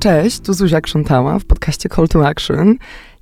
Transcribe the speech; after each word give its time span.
Cześć, 0.00 0.40
tu 0.40 0.54
Zuzia 0.54 0.80
Krzątała 0.80 1.38
w 1.38 1.44
podcaście 1.44 1.88
Call 1.88 2.08
to 2.08 2.26
Action. 2.26 2.76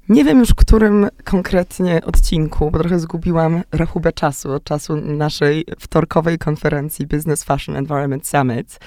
Nie 0.08 0.24
wiem 0.24 0.38
już, 0.38 0.54
którym 0.54 1.08
konkretnie 1.24 2.00
odcinku, 2.04 2.70
bo 2.70 2.78
trochę 2.78 2.98
zgubiłam 2.98 3.62
rachubę 3.72 4.12
czasu 4.12 4.52
od 4.52 4.64
czasu 4.64 4.96
naszej 4.96 5.64
wtorkowej 5.78 6.38
konferencji 6.38 7.06
Business 7.06 7.44
Fashion 7.44 7.76
Environment 7.76 8.26
Summit. 8.26 8.78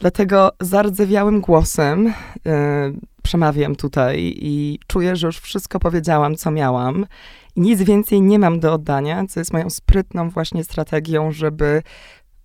Dlatego 0.00 0.52
zardzewiałym 0.60 1.40
głosem 1.40 2.12
e, 2.46 2.92
przemawiam 3.22 3.76
tutaj 3.76 4.34
i 4.36 4.78
czuję, 4.86 5.16
że 5.16 5.26
już 5.26 5.38
wszystko 5.38 5.78
powiedziałam, 5.78 6.36
co 6.36 6.50
miałam. 6.50 7.06
I 7.56 7.60
nic 7.60 7.82
więcej 7.82 8.22
nie 8.22 8.38
mam 8.38 8.60
do 8.60 8.72
oddania, 8.72 9.24
co 9.28 9.40
jest 9.40 9.52
moją 9.52 9.70
sprytną 9.70 10.30
właśnie 10.30 10.64
strategią, 10.64 11.32
żeby 11.32 11.82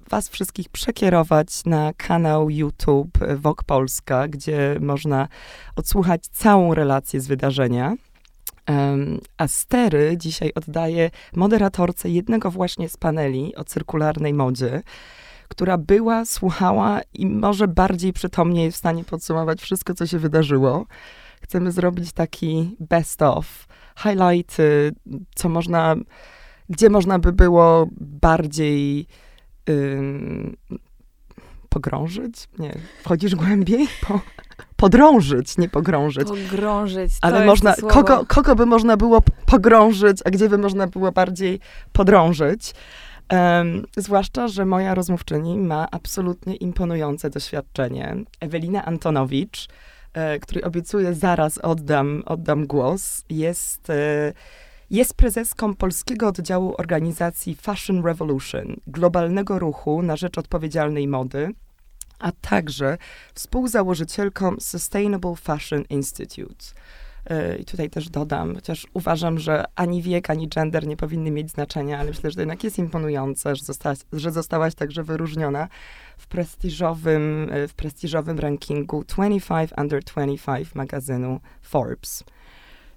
Was 0.09 0.29
wszystkich 0.29 0.69
przekierować 0.69 1.65
na 1.65 1.93
kanał 1.97 2.49
YouTube 2.49 3.17
Wok 3.35 3.63
Polska, 3.63 4.27
gdzie 4.27 4.77
można 4.79 5.27
odsłuchać 5.75 6.27
całą 6.27 6.73
relację 6.73 7.21
z 7.21 7.27
wydarzenia. 7.27 7.95
A 9.37 9.47
stery 9.47 10.17
dzisiaj 10.17 10.51
oddaję 10.55 11.09
moderatorce 11.35 12.09
jednego 12.09 12.51
właśnie 12.51 12.89
z 12.89 12.97
paneli 12.97 13.55
o 13.55 13.63
cyrkularnej 13.63 14.33
modzie, 14.33 14.81
która 15.47 15.77
była, 15.77 16.25
słuchała 16.25 17.01
i 17.13 17.25
może 17.25 17.67
bardziej 17.67 18.13
przytomnie 18.13 18.63
jest 18.63 18.77
w 18.77 18.79
stanie 18.79 19.03
podsumować 19.03 19.61
wszystko, 19.61 19.93
co 19.93 20.07
się 20.07 20.19
wydarzyło. 20.19 20.85
Chcemy 21.41 21.71
zrobić 21.71 22.13
taki 22.13 22.75
best 22.79 23.21
of, 23.21 23.67
highlighty, 24.03 24.91
co 25.35 25.49
można, 25.49 25.95
gdzie 26.69 26.89
można 26.89 27.19
by 27.19 27.33
było 27.33 27.87
bardziej 28.01 29.07
pogrążyć? 31.69 32.47
Nie. 32.59 32.75
Wchodzisz 33.03 33.35
głębiej? 33.35 33.87
Po, 34.07 34.21
podrążyć, 34.75 35.57
nie 35.57 35.69
pogrążyć. 35.69 36.27
Pogrążyć. 36.27 37.11
Ale 37.21 37.45
można, 37.45 37.75
kogo, 37.75 38.25
kogo 38.27 38.55
by 38.55 38.65
można 38.65 38.97
było 38.97 39.21
pogrążyć, 39.45 40.17
a 40.25 40.29
gdzie 40.29 40.49
by 40.49 40.57
można 40.57 40.87
było 40.87 41.11
bardziej 41.11 41.59
podrążyć? 41.93 42.73
Um, 43.31 43.85
zwłaszcza, 43.97 44.47
że 44.47 44.65
moja 44.65 44.95
rozmówczyni 44.95 45.57
ma 45.57 45.87
absolutnie 45.91 46.55
imponujące 46.55 47.29
doświadczenie. 47.29 48.15
Ewelina 48.39 48.85
Antonowicz, 48.85 49.67
e, 50.13 50.39
której 50.39 50.63
obiecuję 50.63 51.13
zaraz 51.13 51.57
oddam, 51.57 52.23
oddam 52.25 52.67
głos, 52.67 53.25
jest 53.29 53.89
e, 53.89 54.33
jest 54.89 55.13
prezeską 55.13 55.75
polskiego 55.75 56.27
oddziału 56.27 56.75
organizacji 56.77 57.55
Fashion 57.55 58.05
Revolution, 58.05 58.75
globalnego 58.87 59.59
ruchu 59.59 60.01
na 60.01 60.15
rzecz 60.15 60.37
odpowiedzialnej 60.37 61.07
mody, 61.07 61.51
a 62.19 62.31
także 62.31 62.97
współzałożycielką 63.33 64.55
Sustainable 64.59 65.35
Fashion 65.35 65.83
Institute. 65.89 66.65
I 67.59 67.65
tutaj 67.65 67.89
też 67.89 68.09
dodam, 68.09 68.55
chociaż 68.55 68.87
uważam, 68.93 69.39
że 69.39 69.65
ani 69.75 70.01
wiek, 70.01 70.29
ani 70.29 70.47
gender 70.47 70.87
nie 70.87 70.97
powinny 70.97 71.31
mieć 71.31 71.51
znaczenia, 71.51 71.99
ale 71.99 72.09
myślę, 72.09 72.29
że 72.31 72.35
to 72.35 72.41
jednak 72.41 72.63
jest 72.63 72.79
imponujące, 72.79 73.55
że 73.55 73.65
zostałaś, 73.65 73.97
że 74.13 74.31
zostałaś 74.31 74.75
także 74.75 75.03
wyróżniona 75.03 75.67
w 76.17 76.27
prestiżowym, 76.27 77.51
w 77.67 77.73
prestiżowym 77.73 78.39
rankingu 78.39 79.03
25 79.03 79.71
Under 79.77 80.03
25 80.03 80.75
magazynu 80.75 81.39
Forbes. 81.61 82.23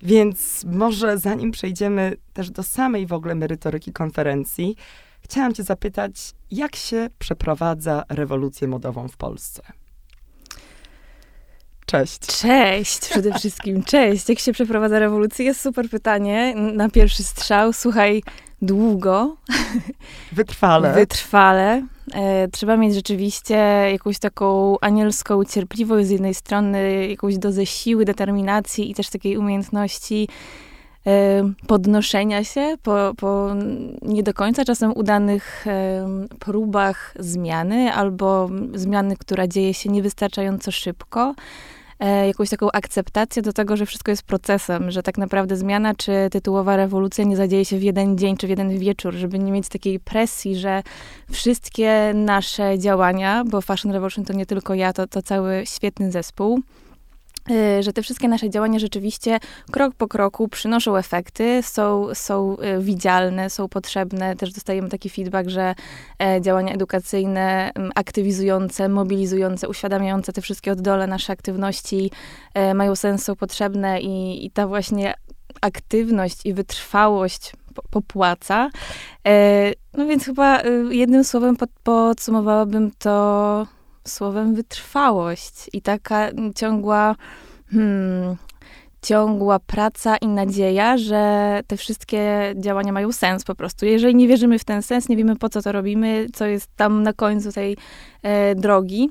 Więc 0.03 0.65
może 0.65 1.19
zanim 1.19 1.51
przejdziemy 1.51 2.17
też 2.33 2.51
do 2.51 2.63
samej 2.63 3.07
w 3.07 3.13
ogóle 3.13 3.35
merytoryki 3.35 3.93
konferencji, 3.93 4.77
chciałam 5.21 5.55
Cię 5.55 5.63
zapytać, 5.63 6.13
jak 6.51 6.77
się 6.77 7.09
przeprowadza 7.19 8.03
rewolucję 8.09 8.69
modową 8.69 9.09
w 9.09 9.17
Polsce? 9.17 9.63
Cześć. 11.87 12.21
Cześć, 12.21 12.99
przede 12.99 13.39
wszystkim 13.39 13.83
cześć. 13.83 14.29
Jak 14.29 14.39
się 14.39 14.53
przeprowadza 14.53 14.99
rewolucja? 14.99 15.45
Jest 15.45 15.61
super 15.61 15.91
pytanie. 15.91 16.55
Na 16.55 16.91
pierwszy 16.91 17.23
strzał, 17.23 17.73
słuchaj, 17.73 18.23
długo. 18.63 19.37
Wytrwale. 20.33 20.95
Wytrwale. 21.01 21.87
E, 22.15 22.49
trzeba 22.49 22.77
mieć 22.77 22.95
rzeczywiście 22.95 23.55
jakąś 23.93 24.19
taką 24.19 24.77
anielską 24.81 25.45
cierpliwość 25.45 26.07
z 26.07 26.11
jednej 26.11 26.35
strony, 26.35 27.07
jakąś 27.07 27.39
dozę 27.39 27.67
siły, 27.67 28.05
determinacji 28.05 28.91
i 28.91 28.95
też 28.95 29.11
takiej 29.11 29.37
umiejętności 29.37 30.29
e, 31.07 31.53
podnoszenia 31.67 32.45
się 32.45 32.75
po, 32.83 33.13
po 33.17 33.49
nie 34.03 34.23
do 34.23 34.35
końca 34.35 34.65
czasem 34.65 34.93
udanych 34.97 35.67
e, 35.67 36.07
próbach 36.39 37.15
zmiany 37.19 37.93
albo 37.93 38.51
zmiany, 38.75 39.17
która 39.17 39.47
dzieje 39.47 39.75
się 39.75 39.91
niewystarczająco 39.91 40.71
szybko 40.71 41.35
jakąś 42.27 42.51
taką 42.51 42.73
akceptację 42.73 43.43
do 43.43 43.53
tego, 43.53 43.77
że 43.77 43.87
wszystko 43.87 44.11
jest 44.11 44.23
procesem, 44.23 44.91
że 44.91 45.03
tak 45.03 45.19
naprawdę 45.19 45.57
zmiana 45.57 45.95
czy 45.95 46.13
tytułowa 46.31 46.77
rewolucja 46.77 47.25
nie 47.25 47.37
zadzieje 47.37 47.65
się 47.65 47.79
w 47.79 47.83
jeden 47.83 48.19
dzień 48.19 48.37
czy 48.37 48.47
w 48.47 48.51
jeden 48.51 48.79
wieczór, 48.79 49.15
żeby 49.15 49.39
nie 49.39 49.53
mieć 49.53 49.69
takiej 49.69 50.01
presji, 50.01 50.57
że 50.57 50.83
wszystkie 51.31 52.13
nasze 52.15 52.79
działania, 52.79 53.45
bo 53.45 53.61
Fashion 53.61 53.93
Revolution 53.93 54.25
to 54.25 54.33
nie 54.33 54.47
tylko 54.47 54.75
ja, 54.75 54.93
to, 54.93 55.07
to 55.07 55.23
cały 55.23 55.63
świetny 55.67 56.11
zespół, 56.11 56.61
że 57.81 57.93
te 57.93 58.03
wszystkie 58.03 58.29
nasze 58.29 58.51
działania 58.51 58.79
rzeczywiście 58.79 59.39
krok 59.71 59.95
po 59.95 60.09
kroku 60.09 60.49
przynoszą 60.49 60.97
efekty, 60.97 61.63
są, 61.63 62.15
są 62.15 62.57
y, 62.79 62.83
widzialne, 62.83 63.51
są 63.51 63.69
potrzebne. 63.69 64.37
Też 64.37 64.53
dostajemy 64.53 64.89
taki 64.89 65.11
feedback, 65.11 65.49
że 65.49 65.75
e, 66.23 66.41
działania 66.41 66.75
edukacyjne, 66.75 67.71
aktywizujące, 67.95 68.89
mobilizujące, 68.89 69.69
uświadamiające 69.69 70.33
te 70.33 70.43
wszystkie 70.43 70.73
oddole 70.73 71.07
nasze 71.07 71.33
aktywności 71.33 72.11
e, 72.55 72.75
mają 72.75 72.97
sens, 72.97 73.25
są 73.25 73.37
potrzebne 73.37 74.01
i, 74.01 74.47
i 74.47 74.51
ta 74.51 74.67
właśnie 74.67 75.15
aktywność 75.61 76.47
i 76.47 76.55
wytrwałość 76.55 77.53
popłaca. 77.91 78.71
E, 79.27 79.73
no 79.93 80.07
więc 80.07 80.25
chyba 80.25 80.63
y, 80.63 80.89
jednym 80.91 81.25
słowem 81.25 81.57
podsumowałabym 81.83 82.91
to 82.99 83.67
słowem 84.09 84.55
wytrwałość 84.55 85.71
i 85.73 85.83
taka 85.83 86.29
ciągła, 86.55 87.17
hmm, 87.71 88.37
ciągła 89.03 89.59
praca 89.59 90.17
i 90.17 90.29
nadzieja, 90.29 90.99
że 90.99 91.61
te 91.67 91.77
wszystkie 91.77 92.55
działania 92.57 92.93
mają 92.93 93.13
sens 93.13 93.45
po 93.45 93.55
prostu. 93.55 93.87
Jeżeli 93.87 94.15
nie 94.15 94.29
wierzymy 94.29 94.59
w 94.59 94.65
ten 94.65 94.83
sens, 94.83 95.09
nie 95.09 95.17
wiemy 95.17 95.37
po 95.37 95.49
co 95.49 95.63
to 95.63 95.73
robimy, 95.73 96.27
co 96.35 96.47
jest 96.47 96.77
tam 96.77 97.03
na 97.03 97.13
końcu 97.13 97.53
tej 97.53 97.77
e, 98.23 98.55
drogi, 98.55 99.11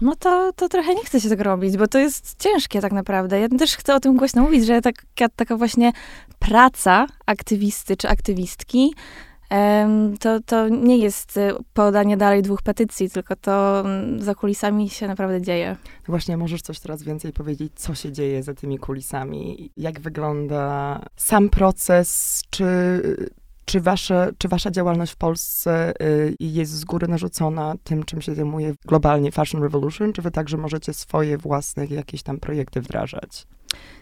no 0.00 0.16
to, 0.16 0.52
to 0.56 0.68
trochę 0.68 0.94
nie 0.94 1.04
chce 1.04 1.20
się 1.20 1.28
tego 1.28 1.42
robić, 1.42 1.76
bo 1.76 1.86
to 1.86 1.98
jest 1.98 2.42
ciężkie 2.42 2.80
tak 2.80 2.92
naprawdę. 2.92 3.40
Ja 3.40 3.48
też 3.48 3.76
chcę 3.76 3.94
o 3.94 4.00
tym 4.00 4.16
głośno 4.16 4.42
mówić, 4.42 4.66
że 4.66 4.80
taka, 4.80 5.28
taka 5.36 5.56
właśnie 5.56 5.92
praca 6.38 7.06
aktywisty 7.26 7.96
czy 7.96 8.08
aktywistki 8.08 8.94
to, 10.20 10.40
to 10.40 10.68
nie 10.68 10.98
jest 10.98 11.36
y, 11.36 11.52
podanie 11.74 12.16
dalej 12.16 12.42
dwóch 12.42 12.62
petycji, 12.62 13.10
tylko 13.10 13.36
to 13.36 13.80
mm, 13.80 14.22
za 14.22 14.34
kulisami 14.34 14.90
się 14.90 15.08
naprawdę 15.08 15.42
dzieje. 15.42 15.76
Właśnie, 16.06 16.36
możesz 16.36 16.62
coś 16.62 16.80
teraz 16.80 17.02
więcej 17.02 17.32
powiedzieć, 17.32 17.72
co 17.76 17.94
się 17.94 18.12
dzieje 18.12 18.42
za 18.42 18.54
tymi 18.54 18.78
kulisami? 18.78 19.70
Jak 19.76 20.00
wygląda 20.00 21.00
sam 21.16 21.48
proces? 21.48 22.42
Czy, 22.50 22.66
czy, 23.64 23.80
wasze, 23.80 24.30
czy 24.38 24.48
wasza 24.48 24.70
działalność 24.70 25.12
w 25.12 25.16
Polsce 25.16 25.92
y, 26.02 26.36
jest 26.40 26.72
z 26.72 26.84
góry 26.84 27.08
narzucona 27.08 27.74
tym, 27.84 28.04
czym 28.04 28.20
się 28.20 28.34
zajmuje 28.34 28.74
globalnie 28.86 29.32
Fashion 29.32 29.62
Revolution? 29.62 30.12
Czy 30.12 30.22
wy 30.22 30.30
także 30.30 30.56
możecie 30.56 30.94
swoje 30.94 31.38
własne 31.38 31.86
jakieś 31.86 32.22
tam 32.22 32.40
projekty 32.40 32.80
wdrażać? 32.80 33.46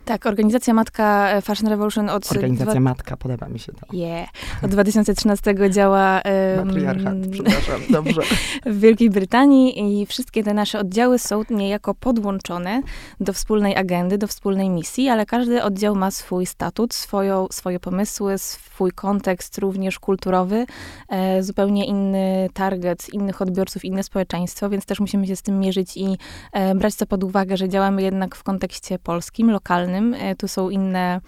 Tak, 0.04 0.26
organizacja 0.26 0.74
Matka 0.74 1.30
e, 1.30 1.42
Fashion 1.42 1.68
Revolution 1.68 2.10
od... 2.10 2.32
Organizacja 2.32 2.72
dwa... 2.72 2.80
Matka, 2.80 3.16
podoba 3.16 3.48
mi 3.48 3.58
się 3.58 3.72
to. 3.72 3.86
Yeah. 3.92 4.28
Od 4.62 4.70
2013 4.70 5.54
działa... 5.70 6.20
Um, 6.56 6.66
Matriarchat, 6.66 7.14
przepraszam, 7.32 7.80
dobrze. 7.90 8.22
w 8.66 8.80
Wielkiej 8.80 9.10
Brytanii 9.10 10.00
i 10.02 10.06
wszystkie 10.06 10.44
te 10.44 10.54
nasze 10.54 10.78
oddziały 10.78 11.18
są 11.18 11.42
niejako 11.50 11.94
podłączone 11.94 12.82
do 13.20 13.32
wspólnej 13.32 13.76
agendy, 13.76 14.18
do 14.18 14.26
wspólnej 14.26 14.70
misji, 14.70 15.08
ale 15.08 15.26
każdy 15.26 15.62
oddział 15.62 15.94
ma 15.94 16.10
swój 16.10 16.46
statut, 16.46 16.94
swoją, 16.94 17.46
swoje 17.50 17.80
pomysły, 17.80 18.38
swój 18.38 18.92
kontekst 18.92 19.58
również 19.58 19.98
kulturowy, 19.98 20.66
e, 21.08 21.42
zupełnie 21.42 21.86
inny 21.86 22.48
target, 22.54 23.14
innych 23.14 23.42
odbiorców, 23.42 23.84
inne 23.84 24.02
społeczeństwo, 24.02 24.68
więc 24.68 24.86
też 24.86 25.00
musimy 25.00 25.26
się 25.26 25.36
z 25.36 25.42
tym 25.42 25.60
mierzyć 25.60 25.96
i 25.96 26.18
e, 26.52 26.74
brać 26.74 26.96
to 26.96 27.06
pod 27.06 27.24
uwagę, 27.24 27.56
że 27.56 27.68
działamy 27.68 28.02
jednak 28.02 28.36
w 28.36 28.42
kontekście 28.42 28.98
polskim, 28.98 29.50
lokalnym. 29.54 30.14
E, 30.14 30.34
tu 30.36 30.48
są 30.48 30.70
inne 30.70 31.20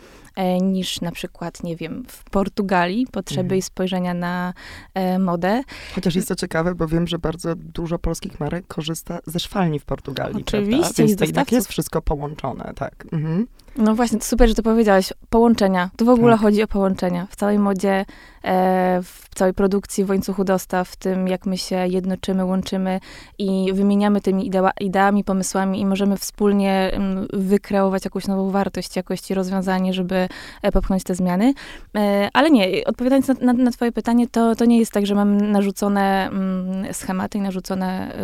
niż 0.63 1.01
na 1.01 1.13
przykład, 1.13 1.63
nie 1.63 1.77
wiem, 1.77 2.05
w 2.09 2.25
Portugalii, 2.25 3.07
potrzeby 3.13 3.41
mhm. 3.41 3.59
i 3.59 3.63
spojrzenia 3.63 4.15
na 4.15 4.55
e, 4.95 5.19
modę. 5.19 5.63
Chociaż 5.95 6.15
jest 6.15 6.29
to 6.29 6.35
ciekawe, 6.35 6.75
bo 6.75 6.89
wiem, 6.89 7.07
że 7.07 7.19
bardzo 7.19 7.55
dużo 7.57 7.99
polskich 7.99 8.41
marek 8.41 8.67
korzysta 8.67 9.19
ze 9.27 9.41
szwalni 9.41 9.79
w 9.79 9.85
Portugalii. 9.85 10.43
Oczywiście. 10.43 10.83
Prawda? 10.83 11.03
Więc 11.07 11.19
to 11.19 11.25
jednak 11.25 11.53
jest 11.53 11.69
wszystko 11.69 12.03
połączone, 12.03 12.73
tak. 12.77 13.07
Mhm. 13.13 13.47
No 13.79 13.95
właśnie, 13.95 14.21
super, 14.21 14.49
że 14.49 14.55
to 14.55 14.63
powiedziałaś. 14.63 15.13
Połączenia. 15.31 15.91
Tu 15.97 16.05
w 16.05 16.09
ogóle 16.09 16.33
tak. 16.33 16.43
chodzi 16.43 16.63
o 16.63 16.67
połączenia. 16.67 17.27
W 17.31 17.37
całej 17.37 17.59
modzie, 17.59 18.05
e, 18.45 19.01
w 19.03 19.35
całej 19.35 19.55
produkcji, 19.55 20.05
w 20.05 20.09
łańcuchu 20.09 20.45
dostaw, 20.45 20.89
w 20.89 20.97
tym, 20.97 21.29
jak 21.29 21.47
my 21.47 21.59
się 21.59 21.77
jednoczymy, 21.87 22.45
łączymy 22.45 23.01
i 23.39 23.73
wymieniamy 23.75 24.21
tymi 24.21 24.47
idea, 24.47 24.71
ideami, 24.81 25.25
pomysłami 25.25 25.81
i 25.81 25.87
możemy 25.87 26.17
wspólnie 26.17 26.91
m, 26.93 27.03
mm, 27.03 27.27
wykreować 27.33 28.05
jakąś 28.05 28.27
nową 28.27 28.51
wartość, 28.51 28.97
jakość 28.97 29.31
i 29.31 29.35
rozwiązanie, 29.35 29.93
żeby 29.93 30.26
e, 30.63 30.73
popchnąć 30.73 31.05
te 31.05 31.15
zmiany. 31.15 31.55
E, 31.97 32.29
ale 32.33 32.51
nie, 32.51 32.85
odpowiadając 32.87 33.29
na, 33.29 33.35
na, 33.41 33.53
na, 33.53 33.71
twoje 33.71 33.93
pytanie, 33.93 34.29
to, 34.29 34.57
to 34.57 34.65
nie 34.65 34.79
jest 34.79 34.93
tak, 34.93 35.07
że 35.07 35.15
mam 35.15 35.37
narzucone 35.37 36.29
mm, 36.29 36.95
schematy 36.95 37.39
i 37.39 37.41
narzucone 37.41 38.17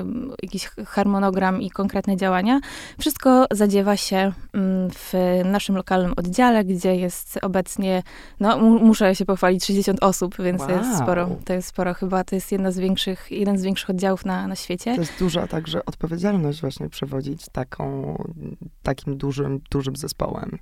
jakiś 0.43 0.71
harmonogram 0.87 1.63
i 1.63 1.71
konkretne 1.71 2.17
działania. 2.17 2.61
Wszystko 2.99 3.47
zadziewa 3.51 3.97
się 3.97 4.33
mm, 4.55 4.91
w 4.91 5.13
naszym 5.45 5.77
lokalnym 5.77 6.13
oddziale, 6.17 6.65
gdzie 6.65 6.97
jest 6.97 7.39
obecnie, 7.43 8.03
no 8.41 8.59
muszę 8.59 9.15
się 9.15 9.25
pochwalić, 9.25 9.65
60 9.65 10.03
osób, 10.03 10.37
więc 10.39 10.61
wow. 10.61 10.69
to 10.69 10.75
jest 10.75 10.99
sporo. 10.99 11.29
To 11.45 11.53
jest 11.53 11.69
sporo 11.69 11.95
chyba, 11.95 12.25
to 12.25 12.35
jest 12.35 12.53
jedna 12.53 12.71
z 12.71 12.79
większych, 12.79 13.31
jeden 13.31 13.59
z 13.59 13.63
większych 13.65 13.91
oddziałów 13.91 14.25
na, 14.25 14.49
na 14.49 14.57
świecie. 14.57 14.95
To 14.95 15.01
jest 15.01 15.19
duża 15.19 15.47
także 15.47 15.85
odpowiedzialność 15.85 16.61
właśnie 16.61 16.89
przewodzić 16.89 17.47
taką, 17.53 18.17
takim 18.83 19.17
dużym, 19.17 19.61
dużym 19.71 19.97
zespołem. 19.97 20.59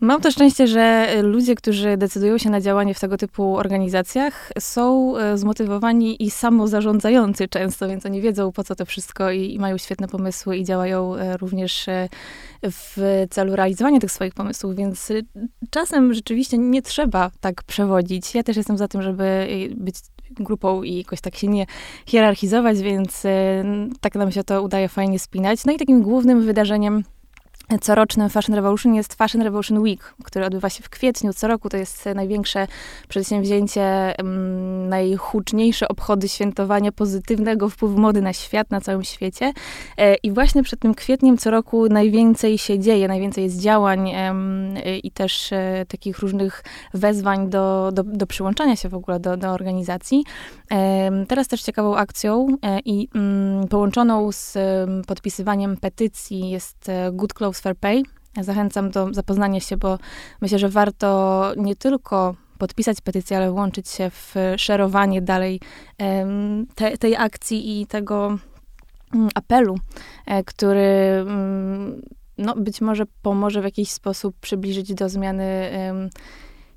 Mam 0.00 0.20
to 0.20 0.30
szczęście, 0.30 0.66
że 0.66 1.08
ludzie, 1.22 1.54
którzy 1.54 1.96
decydują 1.96 2.38
się 2.38 2.50
na 2.50 2.60
działanie 2.60 2.94
w 2.94 3.00
tego 3.00 3.16
typu 3.16 3.56
organizacjach, 3.56 4.52
są 4.58 5.16
e, 5.16 5.38
zmotywowani 5.38 6.24
i 6.24 6.30
samozarządzający 6.30 7.48
często, 7.48 7.88
więc 7.88 8.06
oni 8.06 8.20
wiedzą 8.20 8.52
po 8.52 8.64
co 8.64 8.74
to 8.74 8.84
wszystko 8.84 9.30
i, 9.30 9.54
i 9.54 9.58
mają 9.58 9.78
świetne 9.78 10.08
pomysły 10.08 10.56
i 10.56 10.64
działają 10.64 11.14
e, 11.14 11.36
również 11.36 11.88
e, 11.88 12.08
w 12.62 13.24
celu 13.30 13.56
realizowania 13.56 14.00
tych 14.00 14.12
swoich 14.12 14.34
pomysłów, 14.34 14.76
więc 14.76 15.12
czasem 15.70 16.14
rzeczywiście 16.14 16.58
nie 16.58 16.82
trzeba 16.82 17.30
tak 17.40 17.62
przewodzić. 17.62 18.34
Ja 18.34 18.42
też 18.42 18.56
jestem 18.56 18.78
za 18.78 18.88
tym, 18.88 19.02
żeby 19.02 19.48
być 19.76 19.96
grupą 20.30 20.82
i 20.82 20.96
jakoś 20.96 21.20
tak 21.20 21.36
się 21.36 21.48
nie 21.48 21.66
hierarchizować, 22.06 22.78
więc 22.78 23.22
tak 24.00 24.14
nam 24.14 24.32
się 24.32 24.44
to 24.44 24.62
udaje 24.62 24.88
fajnie 24.88 25.18
spinać. 25.18 25.64
No 25.64 25.72
i 25.72 25.76
takim 25.76 26.02
głównym 26.02 26.42
wydarzeniem 26.42 27.02
corocznym 27.80 28.30
Fashion 28.30 28.54
Revolution 28.54 28.94
jest 28.94 29.14
Fashion 29.14 29.42
Revolution 29.42 29.78
Week, 29.78 30.14
który 30.24 30.46
odbywa 30.46 30.70
się 30.70 30.82
w 30.82 30.88
kwietniu. 30.88 31.32
Co 31.32 31.48
roku 31.48 31.68
to 31.68 31.76
jest 31.76 32.04
największe 32.14 32.66
przedsięwzięcie, 33.08 34.14
najhuczniejsze 34.88 35.88
obchody 35.88 36.28
świętowania 36.28 36.92
pozytywnego 36.92 37.68
wpływu 37.68 38.00
mody 38.00 38.22
na 38.22 38.32
świat, 38.32 38.70
na 38.70 38.80
całym 38.80 39.04
świecie. 39.04 39.52
E, 39.98 40.14
I 40.14 40.32
właśnie 40.32 40.62
przed 40.62 40.80
tym 40.80 40.94
kwietniem 40.94 41.38
co 41.38 41.50
roku 41.50 41.88
najwięcej 41.88 42.58
się 42.58 42.78
dzieje, 42.78 43.08
najwięcej 43.08 43.44
jest 43.44 43.60
działań 43.60 44.12
i 45.02 45.10
też 45.10 45.52
e, 45.52 45.84
takich 45.88 46.18
różnych 46.18 46.64
wezwań 46.94 47.50
do, 47.50 47.90
do, 47.92 48.02
do 48.02 48.26
przyłączania 48.26 48.76
się 48.76 48.88
w 48.88 48.94
ogóle 48.94 49.20
do, 49.20 49.36
do 49.36 49.48
organizacji. 49.48 50.24
Teraz 51.28 51.48
też 51.48 51.62
ciekawą 51.62 51.96
akcją 51.96 52.46
e, 52.62 52.80
i 52.84 53.08
mm, 53.14 53.68
połączoną 53.68 54.32
z 54.32 54.58
podpisywaniem 55.06 55.76
petycji 55.76 56.50
jest 56.50 56.90
Good 57.12 57.34
Clothes 57.34 57.55
Fair 57.60 57.76
Pay. 57.76 58.02
Zachęcam 58.40 58.90
do 58.90 59.14
zapoznania 59.14 59.60
się, 59.60 59.76
bo 59.76 59.98
myślę, 60.40 60.58
że 60.58 60.68
warto 60.68 61.52
nie 61.56 61.76
tylko 61.76 62.34
podpisać 62.58 63.00
petycję, 63.00 63.36
ale 63.36 63.50
włączyć 63.50 63.88
się 63.88 64.10
w 64.10 64.34
szerowanie 64.56 65.22
dalej 65.22 65.60
te, 66.74 66.98
tej 66.98 67.16
akcji 67.16 67.80
i 67.80 67.86
tego 67.86 68.38
mm, 69.14 69.28
apelu, 69.34 69.76
e, 70.26 70.44
który 70.44 71.24
mm, 71.26 72.02
no, 72.38 72.54
być 72.56 72.80
może 72.80 73.04
pomoże 73.22 73.60
w 73.60 73.64
jakiś 73.64 73.90
sposób 73.90 74.36
przybliżyć 74.40 74.94
do 74.94 75.08
zmiany 75.08 75.70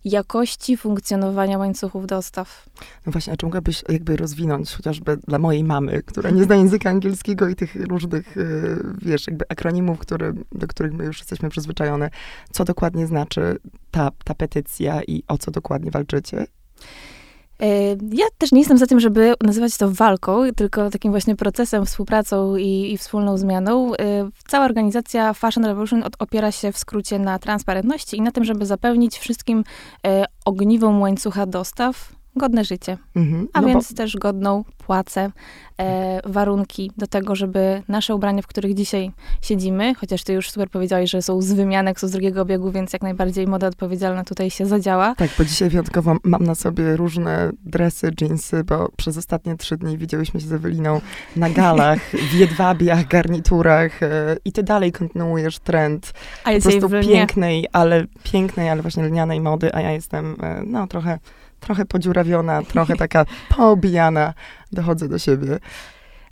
jakości 0.06 0.78
funkcjonowania 0.78 1.57
łańcuchów 1.57 2.07
dostaw. 2.07 2.69
No 3.06 3.12
właśnie, 3.12 3.34
a 3.34 3.38
czy 3.38 3.46
mogłabyś 3.46 3.84
jakby 3.90 4.18
rozwinąć 4.18 4.75
chociażby 4.75 5.18
dla 5.18 5.40
mojej 5.40 5.63
mamy, 5.63 6.04
która 6.04 6.30
nie 6.30 6.44
zna 6.44 6.56
języka 6.56 6.90
angielskiego 6.90 7.50
i 7.50 7.56
tych 7.56 7.75
różnych, 7.75 8.38
y, 8.38 8.84
wiesz, 9.01 9.28
jakby 9.28 9.46
akronimów, 9.50 10.00
do 10.51 10.68
których 10.68 10.94
my 10.94 11.06
już 11.06 11.19
jesteśmy 11.19 11.50
przyzwyczajone, 11.50 12.10
co 12.51 12.66
dokładnie 12.66 13.07
znaczy 13.07 13.57
ta, 13.92 14.12
ta 14.24 14.36
petycja 14.36 15.01
i 15.04 15.24
o 15.28 15.38
co 15.38 15.51
dokładnie 15.51 15.92
walczycie? 15.92 16.46
E, 17.61 17.67
ja 18.11 18.25
też 18.38 18.51
nie 18.51 18.59
jestem 18.59 18.77
za 18.77 18.88
tym, 18.88 19.00
żeby 19.00 19.33
nazywać 19.44 19.77
to 19.77 19.91
walką, 19.91 20.41
tylko 20.56 20.89
takim 20.89 21.11
właśnie 21.11 21.35
procesem, 21.35 21.85
współpracą 21.85 22.56
i, 22.56 22.94
i 22.94 22.97
wspólną 22.97 23.38
zmianą. 23.38 23.95
E, 23.95 24.29
cała 24.47 24.65
organizacja 24.65 25.33
Fashion 25.33 25.65
Revolution 25.65 26.03
opiera 26.19 26.51
się 26.51 26.71
w 26.71 26.77
skrócie 26.77 27.19
na 27.19 27.39
transparentności 27.39 28.17
i 28.17 28.21
na 28.21 28.31
tym, 28.31 28.44
żeby 28.44 28.65
zapewnić 28.65 29.17
wszystkim 29.17 29.63
e, 30.07 30.25
ogniwom 30.45 31.01
łańcucha 31.01 31.45
dostaw 31.45 32.19
godne 32.35 32.65
życie, 32.65 32.97
mhm, 33.15 33.47
a 33.53 33.61
no 33.61 33.67
więc 33.67 33.91
bo... 33.91 33.97
też 33.97 34.17
godną 34.17 34.63
płacę, 34.77 35.31
e, 35.79 36.19
warunki 36.25 36.91
do 36.97 37.07
tego, 37.07 37.35
żeby 37.35 37.83
nasze 37.87 38.15
ubrania, 38.15 38.41
w 38.41 38.47
których 38.47 38.73
dzisiaj 38.73 39.11
siedzimy, 39.41 39.95
chociaż 39.95 40.23
ty 40.23 40.33
już 40.33 40.51
super 40.51 40.69
powiedziałeś, 40.69 41.11
że 41.11 41.21
są 41.21 41.41
z 41.41 41.53
wymianek, 41.53 41.99
są 41.99 42.07
z 42.07 42.11
drugiego 42.11 42.41
obiegu, 42.41 42.71
więc 42.71 42.93
jak 42.93 43.01
najbardziej 43.01 43.47
moda 43.47 43.67
odpowiedzialna 43.67 44.23
tutaj 44.23 44.49
się 44.49 44.65
zadziała. 44.65 45.15
Tak, 45.15 45.29
bo 45.37 45.45
dzisiaj 45.45 45.69
wyjątkowo 45.69 46.15
mam 46.23 46.43
na 46.43 46.55
sobie 46.55 46.95
różne 46.95 47.51
dresy, 47.65 48.11
jeansy, 48.21 48.63
bo 48.63 48.89
przez 48.97 49.17
ostatnie 49.17 49.57
trzy 49.57 49.77
dni 49.77 49.97
widziałyśmy 49.97 50.41
się 50.41 50.47
z 50.47 50.53
Eweliną 50.53 51.01
na 51.35 51.49
galach, 51.49 51.99
w 52.31 52.33
jedwabiach, 52.33 53.07
garniturach 53.07 54.03
e, 54.03 54.37
i 54.45 54.51
ty 54.51 54.63
dalej 54.63 54.91
kontynuujesz 54.91 55.59
trend 55.59 56.13
a 56.43 56.51
po 56.51 56.61
prostu 56.61 56.89
pięknej, 56.89 57.65
ale 57.73 58.05
pięknej, 58.23 58.69
ale 58.69 58.81
właśnie 58.81 59.03
lnianej 59.03 59.41
mody, 59.41 59.73
a 59.73 59.81
ja 59.81 59.91
jestem, 59.91 60.35
e, 60.41 60.63
no 60.65 60.87
trochę 60.87 61.19
trochę 61.59 61.85
podziurawiona, 61.85 62.61
trochę 62.63 62.95
taka 62.95 63.25
poobijana, 63.50 64.33
dochodzę 64.71 65.09
do 65.09 65.19
siebie. 65.19 65.59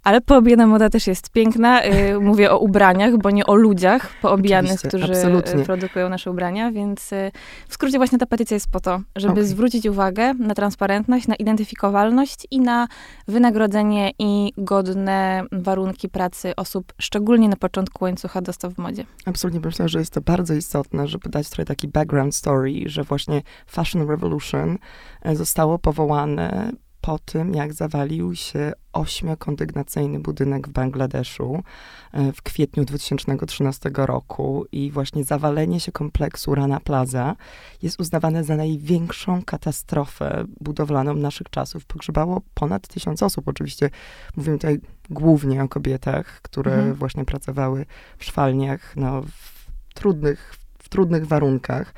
Ale 0.07 0.21
poobijana 0.21 0.67
moda 0.67 0.89
też 0.89 1.07
jest 1.07 1.29
piękna. 1.29 1.85
Y, 1.85 2.19
mówię 2.19 2.51
o 2.51 2.59
ubraniach, 2.59 3.17
bo 3.17 3.31
nie 3.31 3.45
o 3.45 3.55
ludziach 3.55 4.13
poobijanych, 4.21 4.71
Oczywiście, 4.71 4.87
którzy 4.87 5.13
absolutnie. 5.13 5.63
produkują 5.63 6.09
nasze 6.09 6.31
ubrania, 6.31 6.71
więc 6.71 7.13
y, 7.13 7.31
w 7.67 7.73
skrócie 7.73 7.97
właśnie 7.97 8.17
ta 8.17 8.25
petycja 8.25 8.55
jest 8.55 8.71
po 8.71 8.79
to, 8.79 9.01
żeby 9.15 9.33
okay. 9.33 9.45
zwrócić 9.45 9.85
uwagę 9.85 10.33
na 10.33 10.55
transparentność, 10.55 11.27
na 11.27 11.35
identyfikowalność 11.35 12.47
i 12.51 12.59
na 12.59 12.87
wynagrodzenie 13.27 14.11
i 14.19 14.53
godne 14.57 15.43
warunki 15.51 16.09
pracy 16.09 16.55
osób, 16.55 16.93
szczególnie 17.01 17.49
na 17.49 17.55
początku 17.55 18.03
łańcucha 18.03 18.41
dostaw 18.41 18.73
w 18.73 18.77
modzie. 18.77 19.05
Absolutnie 19.25 19.59
myślę, 19.65 19.89
że 19.89 19.99
jest 19.99 20.13
to 20.13 20.21
bardzo 20.21 20.53
istotne, 20.53 21.07
żeby 21.07 21.29
dać 21.29 21.49
trochę 21.49 21.65
taki 21.65 21.87
background 21.87 22.35
story, 22.35 22.73
że 22.85 23.03
właśnie 23.03 23.41
Fashion 23.65 24.09
Revolution 24.09 24.77
e, 25.21 25.35
zostało 25.35 25.79
powołane 25.79 26.71
po 27.07 27.19
tym, 27.19 27.53
jak 27.53 27.73
zawalił 27.73 28.35
się 28.35 28.73
ośmiokondygnacyjny 28.93 30.19
budynek 30.19 30.67
w 30.67 30.71
Bangladeszu 30.71 31.63
e, 32.11 32.31
w 32.31 32.41
kwietniu 32.41 32.85
2013 32.85 33.91
roku 33.95 34.65
i 34.71 34.91
właśnie 34.91 35.23
zawalenie 35.23 35.79
się 35.79 35.91
kompleksu 35.91 36.55
Rana 36.55 36.79
Plaza 36.79 37.35
jest 37.81 37.99
uznawane 37.99 38.43
za 38.43 38.55
największą 38.55 39.43
katastrofę 39.43 40.45
budowlaną 40.59 41.13
naszych 41.13 41.49
czasów. 41.49 41.85
Pogrzebało 41.85 42.41
ponad 42.53 42.87
tysiąc 42.87 43.23
osób. 43.23 43.47
Oczywiście 43.47 43.89
mówimy 44.37 44.57
tutaj 44.57 44.79
głównie 45.09 45.63
o 45.63 45.67
kobietach, 45.67 46.41
które 46.41 46.73
mhm. 46.73 46.93
właśnie 46.93 47.25
pracowały 47.25 47.85
w 48.17 48.25
szwalniach, 48.25 48.95
no, 48.95 49.21
w 49.21 49.93
trudnych, 49.93 50.55
w 50.79 50.89
trudnych 50.89 51.27
warunkach. 51.27 51.93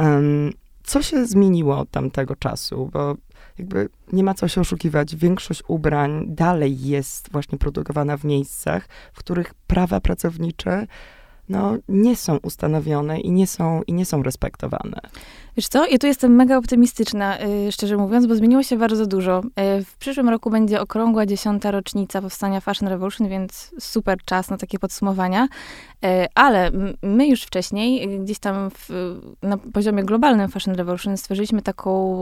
Um, 0.00 0.52
co 0.82 1.02
się 1.02 1.26
zmieniło 1.26 1.78
od 1.78 1.90
tamtego 1.90 2.36
czasu? 2.36 2.90
Bo 2.92 3.16
jakby 3.58 3.88
nie 4.12 4.24
ma 4.24 4.34
co 4.34 4.48
się 4.48 4.60
oszukiwać. 4.60 5.16
Większość 5.16 5.62
ubrań 5.68 6.24
dalej 6.28 6.80
jest 6.80 7.32
właśnie 7.32 7.58
produkowana 7.58 8.16
w 8.16 8.24
miejscach, 8.24 8.88
w 9.12 9.18
których 9.18 9.54
prawa 9.54 10.00
pracownicze 10.00 10.86
no, 11.48 11.76
nie 11.88 12.16
są 12.16 12.36
ustanowione 12.36 13.20
i 13.20 13.30
nie 13.30 13.46
są, 13.46 13.82
i 13.82 13.92
nie 13.92 14.04
są 14.04 14.22
respektowane. 14.22 15.00
Wiesz 15.56 15.68
co, 15.68 15.86
ja 15.86 15.98
tu 15.98 16.06
jestem 16.06 16.34
mega 16.34 16.56
optymistyczna, 16.56 17.38
yy, 17.38 17.72
szczerze 17.72 17.96
mówiąc, 17.96 18.26
bo 18.26 18.34
zmieniło 18.34 18.62
się 18.62 18.76
bardzo 18.76 19.06
dużo. 19.06 19.42
Yy, 19.44 19.84
w 19.84 19.96
przyszłym 19.96 20.28
roku 20.28 20.50
będzie 20.50 20.80
okrągła 20.80 21.26
dziesiąta 21.26 21.70
rocznica 21.70 22.22
powstania 22.22 22.60
Fashion 22.60 22.88
Revolution, 22.88 23.28
więc 23.28 23.74
super 23.80 24.18
czas 24.24 24.50
na 24.50 24.56
takie 24.56 24.78
podsumowania. 24.78 25.48
Yy, 26.02 26.08
ale 26.34 26.70
my 27.02 27.26
już 27.26 27.42
wcześniej, 27.42 28.18
gdzieś 28.20 28.38
tam 28.38 28.70
w, 28.70 28.88
na 29.42 29.58
poziomie 29.58 30.04
globalnym 30.04 30.48
Fashion 30.48 30.74
Revolution 30.74 31.16
stworzyliśmy 31.16 31.62
taką 31.62 32.14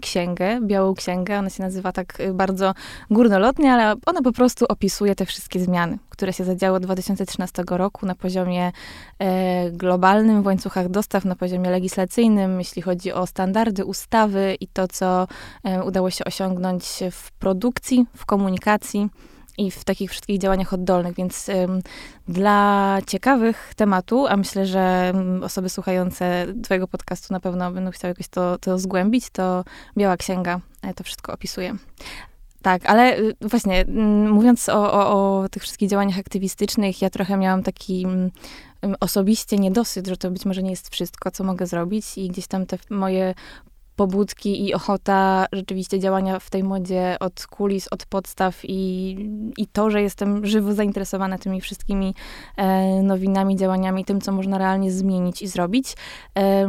księgę, 0.00 0.60
białą 0.62 0.94
księgę. 0.94 1.38
Ona 1.38 1.50
się 1.50 1.62
nazywa 1.62 1.92
tak 1.92 2.20
y, 2.20 2.34
bardzo 2.34 2.74
górnolotnie, 3.10 3.72
ale 3.72 3.94
ona 4.06 4.22
po 4.22 4.32
prostu 4.32 4.66
opisuje 4.68 5.14
te 5.14 5.26
wszystkie 5.26 5.60
zmiany, 5.60 5.98
które 6.10 6.32
się 6.32 6.44
zadziało 6.44 6.76
od 6.76 6.82
2013 6.82 7.64
roku 7.68 8.06
na 8.06 8.14
poziomie 8.14 8.72
globalnym, 9.72 10.42
w 10.42 10.46
łańcuchach 10.46 10.88
dostaw, 10.88 11.24
na 11.24 11.36
poziomie 11.36 11.70
legislacyjnym, 11.70 12.62
jeśli 12.68 12.82
chodzi 12.82 13.12
o 13.12 13.26
standardy, 13.26 13.84
ustawy 13.84 14.56
i 14.60 14.68
to, 14.68 14.88
co 14.88 15.26
e, 15.64 15.84
udało 15.84 16.10
się 16.10 16.24
osiągnąć 16.24 16.84
w 17.12 17.32
produkcji, 17.32 18.06
w 18.16 18.26
komunikacji 18.26 19.08
i 19.58 19.70
w 19.70 19.84
takich 19.84 20.10
wszystkich 20.10 20.38
działaniach 20.38 20.72
oddolnych, 20.72 21.14
więc 21.14 21.50
dla 22.28 22.98
ciekawych 23.06 23.72
tematu, 23.76 24.26
a 24.26 24.36
myślę, 24.36 24.66
że 24.66 25.12
osoby 25.42 25.68
słuchające 25.68 26.46
twojego 26.62 26.88
podcastu 26.88 27.34
na 27.34 27.40
pewno 27.40 27.72
będą 27.72 27.90
chciały 27.90 28.10
jakoś 28.10 28.28
to, 28.28 28.58
to 28.58 28.78
zgłębić, 28.78 29.30
to 29.30 29.64
Biała 29.96 30.16
Księga 30.16 30.60
e, 30.82 30.94
to 30.94 31.04
wszystko 31.04 31.32
opisuje. 31.32 31.76
Tak, 32.62 32.86
ale 32.86 33.18
y, 33.18 33.34
właśnie 33.40 33.84
mówiąc 34.30 34.68
o, 34.68 34.92
o, 34.92 35.40
o 35.42 35.48
tych 35.48 35.62
wszystkich 35.62 35.90
działaniach 35.90 36.18
aktywistycznych, 36.18 37.02
ja 37.02 37.10
trochę 37.10 37.36
miałam 37.36 37.62
taki 37.62 38.06
osobiście 39.00 39.56
niedosyt, 39.56 40.06
że 40.06 40.16
to 40.16 40.30
być 40.30 40.44
może 40.44 40.62
nie 40.62 40.70
jest 40.70 40.88
wszystko, 40.88 41.30
co 41.30 41.44
mogę 41.44 41.66
zrobić 41.66 42.18
i 42.18 42.28
gdzieś 42.28 42.46
tam 42.46 42.66
te 42.66 42.78
moje 42.90 43.34
pobudki 43.98 44.66
i 44.66 44.74
ochota 44.74 45.46
rzeczywiście 45.52 46.00
działania 46.00 46.38
w 46.38 46.50
tej 46.50 46.62
modzie 46.62 47.16
od 47.20 47.46
kulis, 47.46 47.88
od 47.90 48.06
podstaw 48.06 48.60
i, 48.64 49.16
i 49.56 49.66
to, 49.66 49.90
że 49.90 50.02
jestem 50.02 50.46
żywo 50.46 50.74
zainteresowana 50.74 51.38
tymi 51.38 51.60
wszystkimi 51.60 52.14
e, 52.56 53.02
nowinami, 53.02 53.56
działaniami, 53.56 54.04
tym, 54.04 54.20
co 54.20 54.32
można 54.32 54.58
realnie 54.58 54.92
zmienić 54.92 55.42
i 55.42 55.48
zrobić. 55.48 55.96
E, 56.38 56.68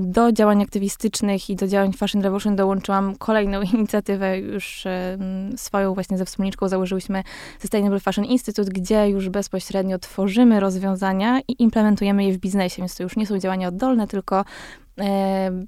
do 0.00 0.32
działań 0.32 0.62
aktywistycznych 0.62 1.50
i 1.50 1.56
do 1.56 1.66
działań 1.66 1.92
Fashion 1.92 2.22
Revolution 2.22 2.56
dołączyłam 2.56 3.16
kolejną 3.16 3.62
inicjatywę, 3.74 4.38
już 4.38 4.86
e, 4.86 5.18
swoją 5.56 5.94
właśnie 5.94 6.18
ze 6.18 6.24
wspólniczką 6.24 6.68
założyłyśmy 6.68 7.22
Sustainable 7.58 8.00
Fashion 8.00 8.24
Institute, 8.24 8.70
gdzie 8.70 9.08
już 9.08 9.28
bezpośrednio 9.28 9.98
tworzymy 9.98 10.60
rozwiązania 10.60 11.40
i 11.48 11.62
implementujemy 11.62 12.24
je 12.24 12.32
w 12.32 12.38
biznesie, 12.38 12.82
więc 12.82 12.96
to 12.96 13.02
już 13.02 13.16
nie 13.16 13.26
są 13.26 13.38
działania 13.38 13.68
oddolne, 13.68 14.06
tylko 14.06 14.44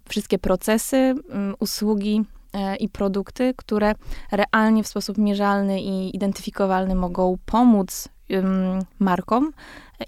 wszystkie 0.08 0.38
procesy, 0.38 1.14
usługi 1.58 2.24
e, 2.52 2.76
i 2.76 2.88
produkty, 2.88 3.54
które 3.56 3.94
realnie 4.32 4.82
w 4.82 4.86
sposób 4.86 5.18
mierzalny 5.18 5.82
i 5.82 6.16
identyfikowalny 6.16 6.94
mogą 6.94 7.36
pomóc 7.46 8.08
markom 8.98 9.52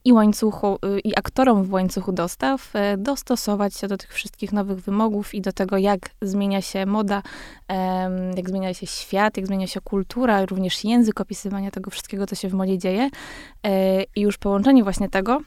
i 0.05 0.13
łańcuchu, 0.13 0.79
y, 0.97 1.01
i 1.01 1.19
aktorom 1.19 1.65
w 1.65 1.73
łańcuchu 1.73 2.13
dostaw 2.13 2.77
e, 2.77 2.97
dostosować 2.97 3.75
się 3.75 3.89
do 3.89 3.97
tych 3.97 4.15
wszystkich 4.15 4.53
nowych 4.53 4.81
wymogów 4.81 5.35
i 5.35 5.41
do 5.41 5.53
tego, 5.53 5.79
jak 5.79 6.11
zmienia 6.23 6.63
się 6.63 6.87
moda, 6.87 7.23
jak 8.37 8.49
zmienia 8.49 8.75
się 8.75 8.87
świat, 8.87 9.37
jak 9.37 9.47
zmienia 9.47 9.67
się 9.67 9.81
kultura, 9.81 10.47
również 10.47 10.85
język 10.85 11.21
opisywania 11.21 11.71
tego 11.71 11.91
wszystkiego, 11.91 12.27
co 12.27 12.35
się 12.35 12.49
w 12.49 12.55
modzie 12.55 12.79
dzieje. 12.79 13.11
I 14.17 14.21
już 14.21 14.39
połączenie 14.39 14.85
właśnie 14.85 15.09
tego 15.09 15.41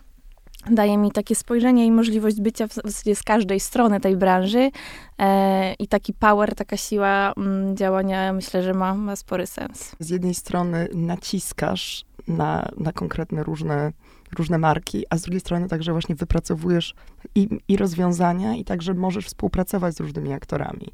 daje 0.72 0.98
mi 0.98 1.12
takie 1.12 1.36
spojrzenie 1.36 1.86
i 1.86 1.92
możliwość 1.92 2.42
bycia 2.42 2.68
w 2.68 2.74
zasadzie 2.74 3.16
z 3.16 3.24
każdej 3.24 3.60
strony 3.60 4.00
tej 4.00 4.18
branży 4.18 4.72
e, 5.20 5.74
i 5.74 5.88
taki 5.88 6.14
power, 6.14 6.56
taka 6.56 6.78
siła 6.78 7.34
m, 7.38 7.44
mm, 7.44 7.78
działania 7.78 8.34
myślę, 8.34 8.64
że 8.64 8.74
ma, 8.74 8.94
ma 8.94 9.16
spory 9.16 9.48
sens. 9.48 9.96
Z 10.00 10.10
jednej 10.10 10.34
strony 10.34 10.88
naciskasz 10.94 12.06
na, 12.28 12.70
na 12.78 12.92
konkretne 12.92 13.44
różne, 13.44 13.92
różne 14.34 14.58
marki, 14.58 15.06
a 15.10 15.18
z 15.18 15.22
drugiej 15.22 15.40
strony 15.40 15.68
także 15.68 15.92
właśnie 15.92 16.16
wypracowujesz 16.16 16.96
i, 17.36 17.50
i 17.68 17.78
rozwiązania 17.78 18.56
i 18.56 18.64
także 18.64 18.94
możesz 18.94 19.26
współpracować 19.26 19.96
z 19.96 20.00
różnymi 20.00 20.34
aktorami. 20.34 20.92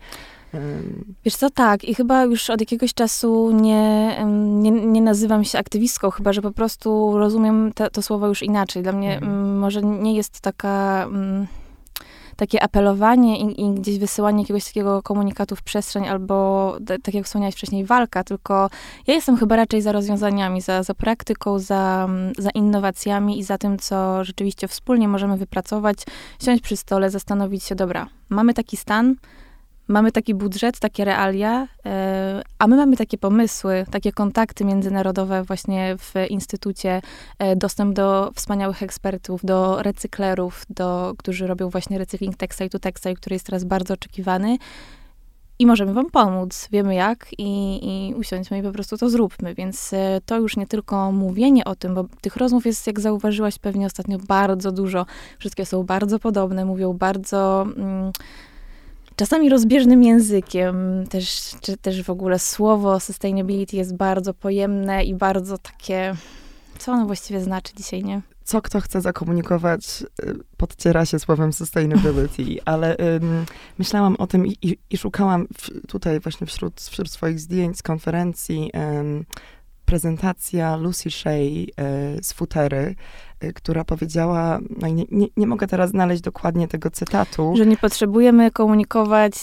Wiesz 1.25 1.35
co, 1.35 1.49
tak. 1.49 1.83
I 1.83 1.95
chyba 1.95 2.23
już 2.23 2.49
od 2.49 2.59
jakiegoś 2.59 2.93
czasu 2.93 3.51
nie, 3.51 4.15
nie, 4.35 4.71
nie 4.71 5.01
nazywam 5.01 5.43
się 5.43 5.59
aktywistką, 5.59 6.09
chyba 6.09 6.33
że 6.33 6.41
po 6.41 6.51
prostu 6.51 7.17
rozumiem 7.17 7.71
te, 7.75 7.89
to 7.89 8.01
słowo 8.01 8.27
już 8.27 8.43
inaczej. 8.43 8.83
Dla 8.83 8.91
mnie 8.91 9.15
mhm. 9.17 9.57
może 9.57 9.81
nie 9.81 10.15
jest 10.15 10.41
taka 10.41 11.07
takie 12.39 12.63
apelowanie 12.63 13.39
i, 13.39 13.61
i, 13.61 13.73
gdzieś 13.73 13.99
wysyłanie 13.99 14.41
jakiegoś 14.41 14.65
takiego 14.65 15.03
komunikatu 15.03 15.55
w 15.55 15.63
przestrzeń, 15.63 16.07
albo 16.07 16.77
tak 17.03 17.13
jak 17.13 17.25
wspomniałeś 17.25 17.55
wcześniej, 17.55 17.85
walka, 17.85 18.23
tylko 18.23 18.69
ja 19.07 19.13
jestem 19.13 19.37
chyba 19.37 19.55
raczej 19.55 19.81
za 19.81 19.91
rozwiązaniami, 19.91 20.61
za, 20.61 20.83
za 20.83 20.93
praktyką, 20.93 21.59
za, 21.59 22.09
za 22.37 22.49
innowacjami 22.49 23.39
i 23.39 23.43
za 23.43 23.57
tym, 23.57 23.77
co 23.77 24.23
rzeczywiście 24.23 24.67
wspólnie 24.67 25.07
możemy 25.07 25.37
wypracować, 25.37 25.97
siąść 26.41 26.63
przy 26.63 26.77
stole, 26.77 27.09
zastanowić 27.09 27.63
się, 27.63 27.75
dobra, 27.75 28.07
mamy 28.29 28.53
taki 28.53 28.77
stan, 28.77 29.15
mamy 29.89 30.11
taki 30.11 30.35
budżet, 30.35 30.79
takie 30.79 31.05
realia, 31.05 31.67
e, 31.85 32.41
a 32.59 32.67
my 32.67 32.75
mamy 32.75 32.97
takie 32.97 33.17
pomysły, 33.17 33.85
takie 33.91 34.11
kontakty 34.11 34.65
międzynarodowe 34.65 35.43
właśnie 35.43 35.95
w 35.97 36.13
instytucie, 36.29 37.01
e, 37.39 37.55
dostęp 37.55 37.95
do 37.95 38.31
wspaniałych 38.35 38.83
ekspertów, 38.83 39.41
do 39.45 39.83
recyklerów, 39.83 40.65
do, 40.69 41.13
którzy 41.17 41.47
robią 41.47 41.69
właśnie 41.69 41.97
recykling 41.97 42.37
textile 42.37 42.69
to 42.69 42.79
textile, 42.79 43.15
który 43.15 43.33
jest 43.33 43.45
teraz 43.45 43.63
bardzo 43.63 43.93
oczekiwany. 43.93 44.57
I 45.61 45.65
możemy 45.65 45.93
wam 45.93 46.09
pomóc, 46.11 46.67
wiemy 46.71 46.95
jak 46.95 47.27
i, 47.37 47.79
i 48.09 48.13
usiądźmy 48.13 48.59
i 48.59 48.63
po 48.63 48.71
prostu 48.71 48.97
to 48.97 49.09
zróbmy. 49.09 49.55
Więc 49.55 49.93
e, 49.93 50.21
to 50.25 50.37
już 50.37 50.57
nie 50.57 50.67
tylko 50.67 51.11
mówienie 51.11 51.65
o 51.65 51.75
tym, 51.75 51.95
bo 51.95 52.05
tych 52.21 52.35
rozmów 52.35 52.65
jest, 52.65 52.87
jak 52.87 52.99
zauważyłaś 52.99 53.59
pewnie 53.59 53.85
ostatnio, 53.85 54.17
bardzo 54.27 54.71
dużo. 54.71 55.05
Wszystkie 55.39 55.65
są 55.65 55.83
bardzo 55.83 56.19
podobne, 56.19 56.65
mówią 56.65 56.93
bardzo... 56.93 57.61
Mm, 57.77 58.11
czasami 59.19 59.49
rozbieżnym 59.49 60.03
językiem. 60.03 61.05
Też, 61.09 61.55
czy 61.61 61.77
też 61.77 62.03
w 62.03 62.09
ogóle 62.09 62.39
słowo 62.39 62.99
sustainability 62.99 63.77
jest 63.77 63.95
bardzo 63.95 64.33
pojemne 64.33 65.03
i 65.03 65.15
bardzo 65.15 65.57
takie, 65.57 66.15
co 66.77 66.91
ono 66.91 67.05
właściwie 67.05 67.41
znaczy 67.41 67.73
dzisiaj, 67.75 68.03
nie? 68.03 68.21
Co 68.43 68.61
kto 68.61 68.81
chce 68.81 69.01
zakomunikować, 69.01 70.03
y, 70.23 70.39
podciera 70.57 71.05
się 71.05 71.19
słowem 71.19 71.53
sustainability, 71.53 72.43
ale 72.65 72.97
ym, 72.97 73.45
myślałam 73.77 74.15
o 74.15 74.27
tym 74.27 74.47
i, 74.47 74.57
i, 74.61 74.77
i 74.89 74.97
szukałam 74.97 75.47
w, 75.57 75.87
tutaj 75.87 76.19
właśnie 76.19 76.47
wśród, 76.47 76.81
wśród 76.81 77.11
swoich 77.11 77.39
zdjęć 77.39 77.77
z 77.77 77.83
konferencji 77.83 78.71
ym, 78.99 79.25
prezentacja 79.85 80.75
Lucy 80.75 81.11
Shea 81.11 81.31
y, 81.31 81.67
z 82.21 82.33
Futery, 82.33 82.95
która 83.55 83.83
powiedziała, 83.83 84.59
no 84.81 84.87
i 84.87 84.93
nie, 84.93 85.05
nie, 85.11 85.27
nie, 85.37 85.47
mogę 85.47 85.67
teraz 85.67 85.89
znaleźć 85.89 86.21
dokładnie 86.21 86.67
tego 86.67 86.91
cytatu. 86.91 87.53
Że 87.57 87.65
nie 87.65 87.77
potrzebujemy 87.77 88.51
komunikować 88.51 89.33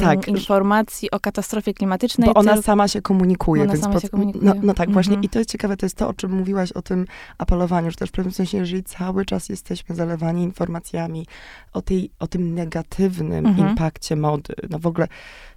tak, 0.00 0.28
informacji 0.28 1.10
o 1.10 1.20
katastrofie 1.20 1.74
klimatycznej. 1.74 2.26
Bo 2.34 2.40
ona 2.40 2.62
sama 2.62 2.88
się 2.88 3.02
komunikuje. 3.02 3.62
Ona 3.62 3.72
więc 3.72 3.82
sama 3.82 3.94
pod, 3.94 4.02
się 4.02 4.08
komunikuje. 4.08 4.44
No, 4.44 4.54
no 4.62 4.74
tak, 4.74 4.88
mhm. 4.88 4.92
właśnie. 4.92 5.16
I 5.22 5.28
to 5.28 5.38
jest 5.38 5.50
ciekawe, 5.50 5.76
to 5.76 5.86
jest 5.86 5.96
to, 5.96 6.08
o 6.08 6.14
czym 6.14 6.32
mówiłaś, 6.32 6.72
o 6.72 6.82
tym 6.82 7.06
apelowaniu, 7.38 7.90
że 7.90 7.96
też 7.96 8.08
w 8.08 8.12
pewnym 8.12 8.32
sensie, 8.32 8.58
jeżeli 8.58 8.82
cały 8.82 9.24
czas 9.24 9.48
jesteśmy 9.48 9.94
zalewani 9.94 10.42
informacjami 10.42 11.26
o, 11.72 11.82
tej, 11.82 12.10
o 12.18 12.26
tym 12.26 12.54
negatywnym 12.54 13.46
mhm. 13.46 13.68
impakcie 13.68 14.16
mody, 14.16 14.54
no 14.70 14.78
w 14.78 14.86
ogóle 14.86 15.08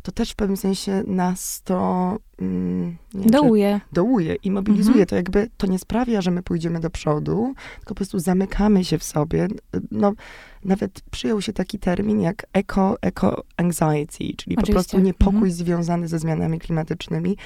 to 0.03 0.11
też 0.11 0.31
w 0.31 0.35
pewnym 0.35 0.57
sensie 0.57 1.03
nas 1.07 1.61
to 1.61 2.17
mm, 2.39 2.97
dołuje. 3.13 3.81
dołuje 3.93 4.35
i 4.35 4.51
mobilizuje. 4.51 5.01
Mhm. 5.01 5.07
To 5.07 5.15
jakby 5.15 5.49
to 5.57 5.67
nie 5.67 5.79
sprawia, 5.79 6.21
że 6.21 6.31
my 6.31 6.43
pójdziemy 6.43 6.79
do 6.79 6.89
przodu, 6.89 7.28
tylko 7.35 7.89
po 7.89 7.95
prostu 7.95 8.19
zamykamy 8.19 8.85
się 8.85 8.97
w 8.97 9.03
sobie. 9.03 9.47
No, 9.91 10.13
nawet 10.65 11.01
przyjął 11.11 11.41
się 11.41 11.53
taki 11.53 11.79
termin 11.79 12.21
jak 12.21 12.45
eco, 12.53 12.95
eco 13.01 13.43
anxiety, 13.57 14.17
czyli 14.17 14.33
Oczywiście. 14.35 14.65
po 14.65 14.71
prostu 14.71 14.99
niepokój 14.99 15.35
mhm. 15.35 15.51
związany 15.51 16.07
ze 16.07 16.19
zmianami 16.19 16.59
klimatycznymi, 16.59 17.37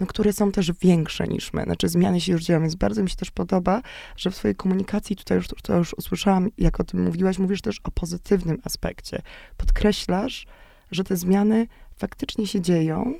no, 0.00 0.06
które 0.06 0.32
są 0.32 0.52
też 0.52 0.72
większe 0.72 1.26
niż 1.26 1.52
my. 1.52 1.62
Znaczy 1.62 1.88
zmiany 1.88 2.20
się 2.20 2.32
już 2.32 2.44
dzieją, 2.44 2.60
więc 2.60 2.74
bardzo 2.74 3.02
mi 3.02 3.10
się 3.10 3.16
też 3.16 3.30
podoba, 3.30 3.82
że 4.16 4.30
w 4.30 4.36
swojej 4.36 4.54
komunikacji, 4.54 5.16
tutaj 5.16 5.36
już, 5.36 5.48
to 5.62 5.76
już 5.76 5.94
usłyszałam, 5.94 6.48
jak 6.58 6.80
o 6.80 6.84
tym 6.84 7.04
mówiłaś, 7.04 7.38
mówisz 7.38 7.62
też 7.62 7.80
o 7.84 7.90
pozytywnym 7.90 8.58
aspekcie. 8.64 9.22
Podkreślasz, 9.56 10.46
że 10.90 11.04
te 11.04 11.16
zmiany 11.16 11.66
faktycznie 11.96 12.46
się 12.46 12.60
dzieją. 12.60 13.14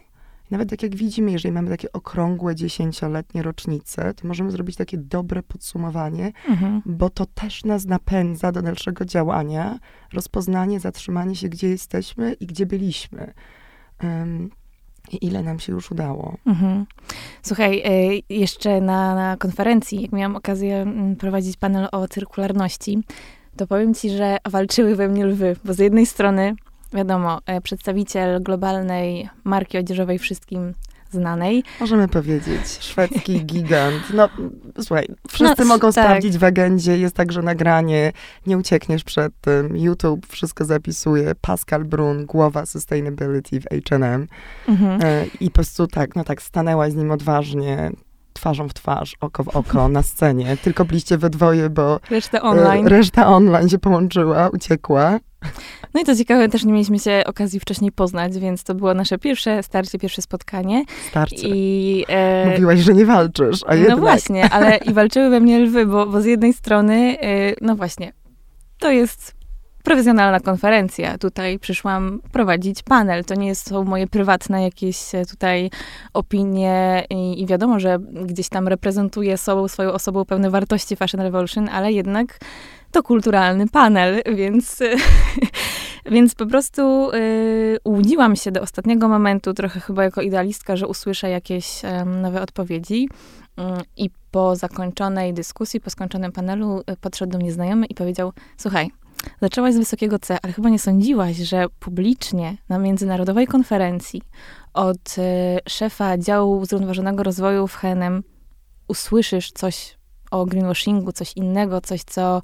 Nawet 0.50 0.70
tak 0.70 0.82
jak 0.82 0.96
widzimy, 0.96 1.32
jeżeli 1.32 1.52
mamy 1.52 1.70
takie 1.70 1.92
okrągłe 1.92 2.54
dziesięcioletnie 2.54 3.42
rocznice, 3.42 4.14
to 4.14 4.28
możemy 4.28 4.50
zrobić 4.50 4.76
takie 4.76 4.98
dobre 4.98 5.42
podsumowanie, 5.42 6.32
mhm. 6.48 6.82
bo 6.86 7.10
to 7.10 7.26
też 7.26 7.64
nas 7.64 7.86
napędza 7.86 8.52
do 8.52 8.62
dalszego 8.62 9.04
działania, 9.04 9.78
rozpoznanie, 10.12 10.80
zatrzymanie 10.80 11.36
się, 11.36 11.48
gdzie 11.48 11.68
jesteśmy 11.68 12.32
i 12.32 12.46
gdzie 12.46 12.66
byliśmy. 12.66 13.34
Um, 14.02 14.50
i 15.12 15.26
ile 15.26 15.42
nam 15.42 15.58
się 15.58 15.72
już 15.72 15.90
udało. 15.90 16.36
Mhm. 16.46 16.86
Słuchaj, 17.42 17.82
y, 18.28 18.34
jeszcze 18.34 18.80
na, 18.80 19.14
na 19.14 19.36
konferencji, 19.36 20.02
jak 20.02 20.12
miałam 20.12 20.36
okazję 20.36 20.76
mm, 20.76 21.16
prowadzić 21.16 21.56
panel 21.56 21.88
o 21.92 22.08
cyrkularności, 22.08 22.98
to 23.56 23.66
powiem 23.66 23.94
ci, 23.94 24.10
że 24.10 24.36
walczyły 24.48 24.96
we 24.96 25.08
mnie 25.08 25.26
lwy, 25.26 25.56
bo 25.64 25.74
z 25.74 25.78
jednej 25.78 26.06
strony 26.06 26.54
wiadomo, 26.92 27.38
e, 27.46 27.60
przedstawiciel 27.60 28.42
globalnej 28.42 29.28
marki 29.44 29.78
odzieżowej 29.78 30.18
wszystkim 30.18 30.74
znanej. 31.10 31.64
Możemy 31.80 32.08
powiedzieć, 32.08 32.78
szwedzki 32.80 33.44
gigant. 33.52 34.02
No, 34.14 34.28
słuchaj, 34.80 35.06
wszyscy 35.28 35.62
no, 35.62 35.68
mogą 35.68 35.92
tak. 35.92 36.04
sprawdzić 36.04 36.38
w 36.38 36.44
agendzie, 36.44 36.98
jest 36.98 37.16
także 37.16 37.42
nagranie, 37.42 38.12
nie 38.46 38.58
uciekniesz 38.58 39.04
przed 39.04 39.32
tym. 39.40 39.76
YouTube 39.76 40.26
wszystko 40.26 40.64
zapisuje. 40.64 41.34
Pascal 41.40 41.84
Brun, 41.84 42.26
głowa 42.26 42.66
sustainability 42.66 43.60
w 43.60 43.64
H&M. 43.64 44.26
Mhm. 44.68 45.00
I 45.40 45.50
po 45.50 45.54
prostu 45.54 45.86
tak, 45.86 46.16
no 46.16 46.24
tak, 46.24 46.42
stanęłaś 46.42 46.92
z 46.92 46.96
nim 46.96 47.10
odważnie, 47.10 47.90
twarzą 48.32 48.68
w 48.68 48.74
twarz, 48.74 49.16
oko 49.20 49.44
w 49.44 49.48
oko 49.48 49.88
na 49.98 50.02
scenie, 50.02 50.56
tylko 50.56 50.84
byliście 50.84 51.18
we 51.18 51.30
dwoje, 51.30 51.70
bo 51.70 52.00
Reszta 52.10 52.38
e, 52.38 52.42
online. 52.42 52.86
reszta 52.86 53.26
online 53.26 53.68
się 53.68 53.78
połączyła, 53.78 54.48
uciekła. 54.48 55.18
No 55.94 56.00
i 56.00 56.04
to 56.04 56.16
ciekawe, 56.16 56.48
też 56.48 56.64
nie 56.64 56.72
mieliśmy 56.72 56.98
się 56.98 57.22
okazji 57.26 57.60
wcześniej 57.60 57.92
poznać, 57.92 58.38
więc 58.38 58.64
to 58.64 58.74
było 58.74 58.94
nasze 58.94 59.18
pierwsze 59.18 59.62
starcie, 59.62 59.98
pierwsze 59.98 60.22
spotkanie. 60.22 60.84
Starcie. 61.08 61.48
I, 61.48 62.04
e, 62.08 62.50
Mówiłaś, 62.50 62.80
że 62.80 62.94
nie 62.94 63.06
walczysz, 63.06 63.60
a 63.66 63.74
no 63.74 63.80
jednak... 63.80 64.00
właśnie, 64.00 64.50
ale 64.50 64.76
i 64.76 64.92
walczyły 64.92 65.30
we 65.30 65.40
mnie 65.40 65.58
lwy, 65.58 65.86
bo, 65.86 66.06
bo 66.06 66.20
z 66.20 66.24
jednej 66.24 66.52
strony, 66.52 67.16
e, 67.20 67.54
no 67.60 67.76
właśnie, 67.76 68.12
to 68.78 68.90
jest 68.90 69.40
profesjonalna 69.82 70.40
konferencja. 70.40 71.18
Tutaj 71.18 71.58
przyszłam 71.58 72.20
prowadzić 72.32 72.82
panel. 72.82 73.24
To 73.24 73.34
nie 73.34 73.54
są 73.54 73.84
moje 73.84 74.06
prywatne 74.06 74.62
jakieś 74.62 75.14
e, 75.14 75.26
tutaj 75.26 75.70
opinie 76.14 77.04
i, 77.10 77.42
i 77.42 77.46
wiadomo, 77.46 77.80
że 77.80 77.98
gdzieś 78.24 78.48
tam 78.48 78.68
reprezentuję 78.68 79.38
sobą, 79.38 79.68
swoją 79.68 79.92
osobą 79.92 80.24
pewne 80.24 80.50
wartości 80.50 80.96
Fashion 80.96 81.20
Revolution, 81.20 81.68
ale 81.68 81.92
jednak 81.92 82.38
to 82.90 83.02
kulturalny 83.02 83.68
panel, 83.68 84.22
więc, 84.34 84.78
więc 86.12 86.34
po 86.34 86.46
prostu 86.46 87.10
y, 87.14 87.78
łudziłam 87.84 88.36
się 88.36 88.52
do 88.52 88.60
ostatniego 88.60 89.08
momentu, 89.08 89.54
trochę 89.54 89.80
chyba 89.80 90.04
jako 90.04 90.22
idealistka, 90.22 90.76
że 90.76 90.86
usłyszę 90.86 91.30
jakieś 91.30 91.82
nowe 92.06 92.42
odpowiedzi. 92.42 93.08
Mm, 93.56 93.80
I 93.96 94.10
po 94.30 94.56
zakończonej 94.56 95.34
dyskusji, 95.34 95.80
po 95.80 95.90
skończonym 95.90 96.32
panelu, 96.32 96.80
y, 96.80 96.96
podszedł 97.00 97.32
do 97.32 97.38
mnie 97.38 97.52
znajomy 97.52 97.86
i 97.86 97.94
powiedział: 97.94 98.32
Słuchaj, 98.56 98.90
zaczęłaś 99.42 99.74
z 99.74 99.78
wysokiego 99.78 100.18
C, 100.18 100.38
ale 100.42 100.52
chyba 100.52 100.68
nie 100.68 100.78
sądziłaś, 100.78 101.36
że 101.36 101.66
publicznie 101.80 102.56
na 102.68 102.78
międzynarodowej 102.78 103.46
konferencji 103.46 104.22
od 104.74 105.18
y, 105.18 105.22
szefa 105.68 106.18
działu 106.18 106.64
zrównoważonego 106.64 107.22
rozwoju 107.22 107.66
w 107.66 107.74
HNM 107.74 108.22
usłyszysz 108.88 109.52
coś 109.52 109.98
o 110.30 110.46
greenwashingu, 110.46 111.12
coś 111.12 111.36
innego, 111.36 111.80
coś, 111.80 112.02
co 112.04 112.42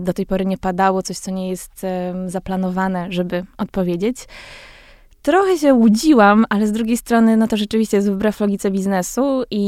do 0.00 0.12
tej 0.12 0.26
pory 0.26 0.46
nie 0.46 0.58
padało, 0.58 1.02
coś, 1.02 1.18
co 1.18 1.30
nie 1.30 1.48
jest 1.48 1.86
zaplanowane, 2.26 3.06
żeby 3.10 3.44
odpowiedzieć. 3.58 4.16
Trochę 5.22 5.58
się 5.58 5.74
łudziłam, 5.74 6.44
ale 6.48 6.66
z 6.66 6.72
drugiej 6.72 6.96
strony, 6.96 7.36
no 7.36 7.48
to 7.48 7.56
rzeczywiście 7.56 7.96
jest 7.96 8.10
wbrew 8.10 8.40
logice 8.40 8.70
biznesu 8.70 9.42
i 9.50 9.64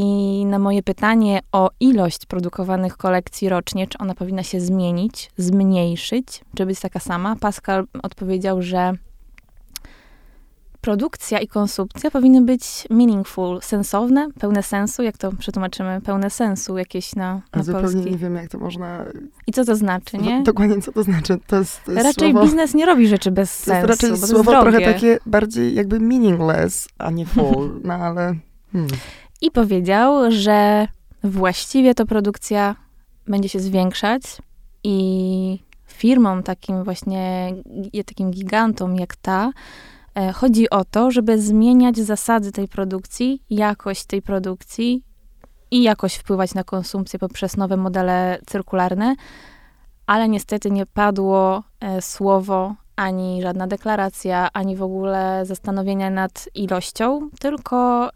na 0.46 0.58
moje 0.58 0.82
pytanie 0.82 1.40
o 1.52 1.70
ilość 1.80 2.26
produkowanych 2.26 2.96
kolekcji 2.96 3.48
rocznie, 3.48 3.86
czy 3.86 3.98
ona 3.98 4.14
powinna 4.14 4.42
się 4.42 4.60
zmienić, 4.60 5.30
zmniejszyć, 5.36 6.40
czy 6.56 6.66
być 6.66 6.80
taka 6.80 7.00
sama, 7.00 7.36
Pascal 7.36 7.86
odpowiedział, 8.02 8.62
że 8.62 8.92
produkcja 10.84 11.38
i 11.38 11.48
konsumpcja 11.48 12.10
powinny 12.10 12.42
być 12.42 12.62
meaningful, 12.90 13.60
sensowne, 13.62 14.28
pełne 14.40 14.62
sensu, 14.62 15.02
jak 15.02 15.18
to 15.18 15.32
przetłumaczymy, 15.32 16.00
pełne 16.00 16.30
sensu 16.30 16.78
jakieś 16.78 17.16
na, 17.16 17.40
A 17.52 17.56
na 17.56 17.62
zupełnie 17.62 17.88
polski. 17.88 18.10
nie 18.10 18.18
wiem, 18.18 18.34
jak 18.34 18.48
to 18.48 18.58
można... 18.58 19.04
I 19.46 19.52
co 19.52 19.64
to 19.64 19.76
znaczy, 19.76 20.18
nie? 20.18 20.42
Dokładnie, 20.52 20.82
co 20.82 20.92
to 20.92 21.02
znaczy. 21.02 21.38
To 21.46 21.56
jest, 21.56 21.84
to 21.84 21.92
jest 21.92 22.04
Raczej 22.04 22.30
słowo... 22.30 22.46
biznes 22.46 22.74
nie 22.74 22.86
robi 22.86 23.08
rzeczy 23.08 23.30
bez 23.30 23.58
To 23.58 23.64
sensu, 23.64 23.86
raczej 23.86 24.10
bo 24.10 24.16
to 24.16 24.26
słowo 24.26 24.60
trochę 24.60 24.80
takie 24.80 25.18
bardziej 25.26 25.74
jakby 25.74 26.00
meaningless, 26.00 26.88
a 26.98 27.10
nie 27.10 27.26
full, 27.34 27.80
no 27.84 27.94
ale... 27.94 28.34
Hmm. 28.72 28.90
I 29.40 29.50
powiedział, 29.50 30.30
że 30.32 30.88
właściwie 31.24 31.94
to 31.94 32.06
produkcja 32.06 32.76
będzie 33.26 33.48
się 33.48 33.60
zwiększać 33.60 34.22
i 34.84 35.58
firmom 35.86 36.42
takim 36.42 36.84
właśnie, 36.84 37.54
takim 38.06 38.30
gigantom 38.30 38.96
jak 38.96 39.16
ta, 39.16 39.52
chodzi 40.34 40.70
o 40.70 40.84
to, 40.84 41.10
żeby 41.10 41.42
zmieniać 41.42 41.96
zasady 41.96 42.52
tej 42.52 42.68
produkcji, 42.68 43.42
jakość 43.50 44.04
tej 44.04 44.22
produkcji 44.22 45.04
i 45.70 45.82
jakoś 45.82 46.14
wpływać 46.14 46.54
na 46.54 46.64
konsumpcję 46.64 47.18
poprzez 47.18 47.56
nowe 47.56 47.76
modele 47.76 48.38
cyrkularne, 48.46 49.14
ale 50.06 50.28
niestety 50.28 50.70
nie 50.70 50.86
padło 50.86 51.62
e, 51.80 52.02
słowo 52.02 52.74
ani 52.96 53.42
żadna 53.42 53.66
deklaracja, 53.66 54.48
ani 54.52 54.76
w 54.76 54.82
ogóle 54.82 55.42
zastanowienia 55.46 56.10
nad 56.10 56.48
ilością, 56.54 57.30
tylko 57.40 58.10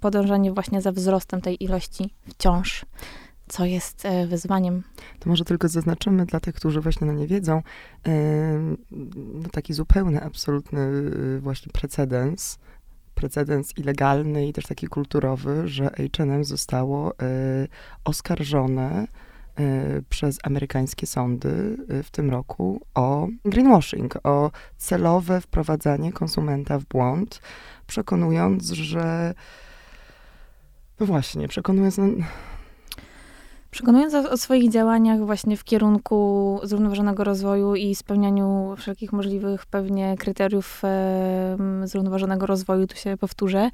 podążanie 0.00 0.52
właśnie 0.52 0.80
za 0.80 0.92
wzrostem 0.92 1.40
tej 1.40 1.64
ilości 1.64 2.14
wciąż, 2.30 2.86
co 3.48 3.64
jest 3.64 4.06
e, 4.06 4.26
wyzwaniem. 4.26 4.82
To 5.18 5.30
może 5.30 5.44
tylko 5.44 5.68
zaznaczymy 5.68 6.26
dla 6.26 6.40
tych, 6.40 6.54
którzy 6.54 6.80
właśnie 6.80 7.06
no 7.06 7.12
nie 7.12 7.26
wiedzą, 7.26 7.62
em, 8.04 8.76
no 9.34 9.48
taki 9.52 9.74
zupełny, 9.74 10.22
absolutny 10.22 10.80
y, 10.80 11.40
właśnie 11.40 11.72
precedens, 11.72 12.58
precedens 13.14 13.78
i 13.78 13.82
legalny 13.82 14.46
i 14.46 14.52
też 14.52 14.66
taki 14.66 14.86
kulturowy, 14.86 15.68
że 15.68 15.90
H&M 16.16 16.44
zostało 16.44 17.12
oskarżone 18.04 19.06
przez 20.08 20.38
amerykańskie 20.42 21.06
sądy 21.06 21.76
w 22.02 22.10
tym 22.10 22.30
roku 22.30 22.80
o 22.94 23.28
greenwashing, 23.44 24.16
o 24.22 24.50
celowe 24.76 25.40
wprowadzanie 25.40 26.12
konsumenta 26.12 26.78
w 26.78 26.84
błąd, 26.84 27.40
przekonując, 27.86 28.70
że 28.70 29.34
no 31.00 31.06
właśnie, 31.06 31.48
przekonując, 31.48 31.98
no, 31.98 32.06
Przekonując 33.74 34.14
o, 34.14 34.30
o 34.30 34.36
swoich 34.36 34.70
działaniach 34.70 35.26
właśnie 35.26 35.56
w 35.56 35.64
kierunku 35.64 36.60
zrównoważonego 36.62 37.24
rozwoju 37.24 37.74
i 37.74 37.94
spełnianiu 37.94 38.74
wszelkich 38.78 39.12
możliwych 39.12 39.66
pewnie 39.66 40.16
kryteriów 40.16 40.82
em, 40.84 41.88
zrównoważonego 41.88 42.46
rozwoju, 42.46 42.86
tu 42.86 42.96
się 42.96 43.16
powtórzę, 43.16 43.70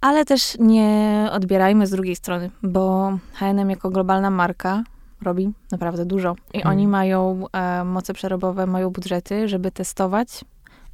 ale 0.00 0.24
też 0.24 0.56
nie 0.58 1.28
odbierajmy 1.32 1.86
z 1.86 1.90
drugiej 1.90 2.16
strony, 2.16 2.50
bo 2.62 3.12
H&M 3.34 3.70
jako 3.70 3.90
globalna 3.90 4.30
marka 4.30 4.82
robi 5.22 5.52
naprawdę 5.72 6.04
dużo 6.06 6.36
i 6.54 6.56
Mhm. 6.56 6.74
oni 6.74 6.88
mają 6.88 7.44
e, 7.52 7.84
moce 7.84 8.12
przerobowe, 8.12 8.66
mają 8.66 8.90
budżety, 8.90 9.48
żeby 9.48 9.70
testować, 9.70 10.44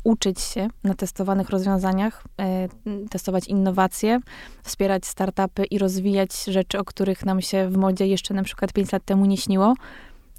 uczyć 0.04 0.40
się 0.40 0.68
na 0.84 0.94
testowanych 0.94 1.50
rozwiązaniach, 1.50 2.24
e, 2.40 2.68
testować 3.10 3.48
innowacje, 3.48 4.20
wspierać 4.62 5.06
startupy 5.06 5.64
i 5.64 5.78
rozwijać 5.78 6.44
rzeczy, 6.44 6.78
o 6.78 6.84
których 6.84 7.24
nam 7.26 7.42
się 7.42 7.68
w 7.68 7.76
modzie 7.76 8.06
jeszcze 8.06 8.34
na 8.34 8.42
przykład 8.42 8.72
5 8.72 8.92
lat 8.92 9.04
temu 9.04 9.24
nie 9.26 9.36
śniło 9.36 9.74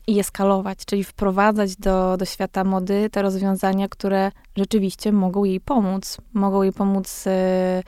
i 0.07 0.15
je 0.15 0.23
skalować, 0.23 0.77
czyli 0.85 1.03
wprowadzać 1.03 1.75
do, 1.75 2.17
do 2.17 2.25
świata 2.25 2.63
mody 2.63 3.09
te 3.09 3.21
rozwiązania, 3.21 3.87
które 3.89 4.31
rzeczywiście 4.57 5.11
mogą 5.11 5.43
jej 5.43 5.59
pomóc. 5.59 6.17
Mogą 6.33 6.63
jej 6.63 6.73
pomóc, 6.73 7.23
e, 7.27 7.83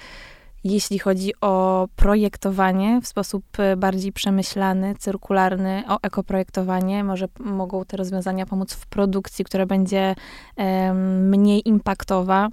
jeśli 0.71 0.99
chodzi 0.99 1.33
o 1.41 1.87
projektowanie 1.95 3.01
w 3.01 3.07
sposób 3.07 3.45
e, 3.57 3.77
bardziej 3.77 4.11
przemyślany, 4.11 4.95
cyrkularny, 4.99 5.83
o 5.87 5.99
ekoprojektowanie. 6.01 7.03
Może 7.03 7.27
mogą 7.39 7.85
te 7.85 7.97
rozwiązania 7.97 8.45
pomóc 8.45 8.73
w 8.73 8.87
produkcji, 8.87 9.45
która 9.45 9.65
będzie 9.65 10.15
mniej 11.23 11.69
impaktowa, 11.69 12.49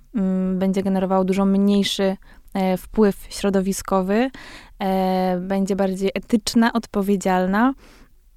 będzie 0.54 0.82
generowało 0.82 1.24
dużo 1.24 1.44
mniejszy 1.44 2.16
e, 2.54 2.76
wpływ 2.76 3.26
środowiskowy, 3.30 4.30
e, 4.78 5.40
będzie 5.40 5.76
bardziej 5.76 6.10
etyczna, 6.14 6.72
odpowiedzialna. 6.72 7.74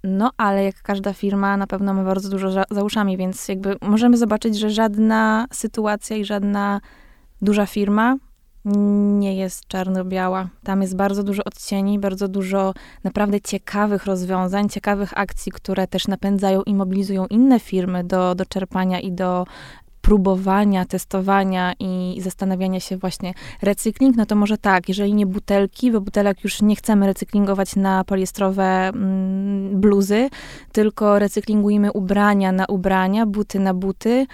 No, 0.03 0.31
ale 0.37 0.63
jak 0.63 0.81
każda 0.81 1.13
firma, 1.13 1.57
na 1.57 1.67
pewno 1.67 1.93
ma 1.93 2.03
bardzo 2.03 2.29
dużo 2.29 2.51
za, 2.51 2.63
za 2.71 2.83
uszami, 2.83 3.17
więc 3.17 3.47
jakby 3.47 3.75
możemy 3.81 4.17
zobaczyć, 4.17 4.59
że 4.59 4.69
żadna 4.69 5.45
sytuacja 5.51 6.15
i 6.17 6.25
żadna 6.25 6.81
duża 7.41 7.65
firma 7.65 8.17
nie 8.65 9.35
jest 9.35 9.67
czarno-biała. 9.67 10.49
Tam 10.63 10.81
jest 10.81 10.95
bardzo 10.95 11.23
dużo 11.23 11.43
odcieni, 11.43 11.99
bardzo 11.99 12.27
dużo 12.27 12.73
naprawdę 13.03 13.41
ciekawych 13.41 14.05
rozwiązań, 14.05 14.69
ciekawych 14.69 15.17
akcji, 15.17 15.51
które 15.51 15.87
też 15.87 16.07
napędzają 16.07 16.63
i 16.63 16.75
mobilizują 16.75 17.25
inne 17.25 17.59
firmy 17.59 18.03
do, 18.03 18.35
do 18.35 18.45
czerpania 18.45 18.99
i 18.99 19.11
do 19.11 19.45
próbowania, 20.05 20.85
testowania 20.85 21.73
i 21.79 22.21
zastanawiania 22.21 22.79
się 22.79 22.97
właśnie. 22.97 23.33
Recykling, 23.61 24.15
no 24.15 24.25
to 24.25 24.35
może 24.35 24.57
tak, 24.57 24.89
jeżeli 24.89 25.13
nie 25.13 25.25
butelki, 25.25 25.91
bo 25.91 26.01
butelek 26.01 26.43
już 26.43 26.61
nie 26.61 26.75
chcemy 26.75 27.05
recyklingować 27.05 27.75
na 27.75 28.03
poliestrowe 28.03 28.63
mm, 28.63 29.81
bluzy, 29.81 30.29
tylko 30.71 31.19
recyklingujemy 31.19 31.91
ubrania 31.91 32.51
na 32.51 32.65
ubrania, 32.65 33.25
buty 33.25 33.59
na 33.59 33.73
buty. 33.73 34.27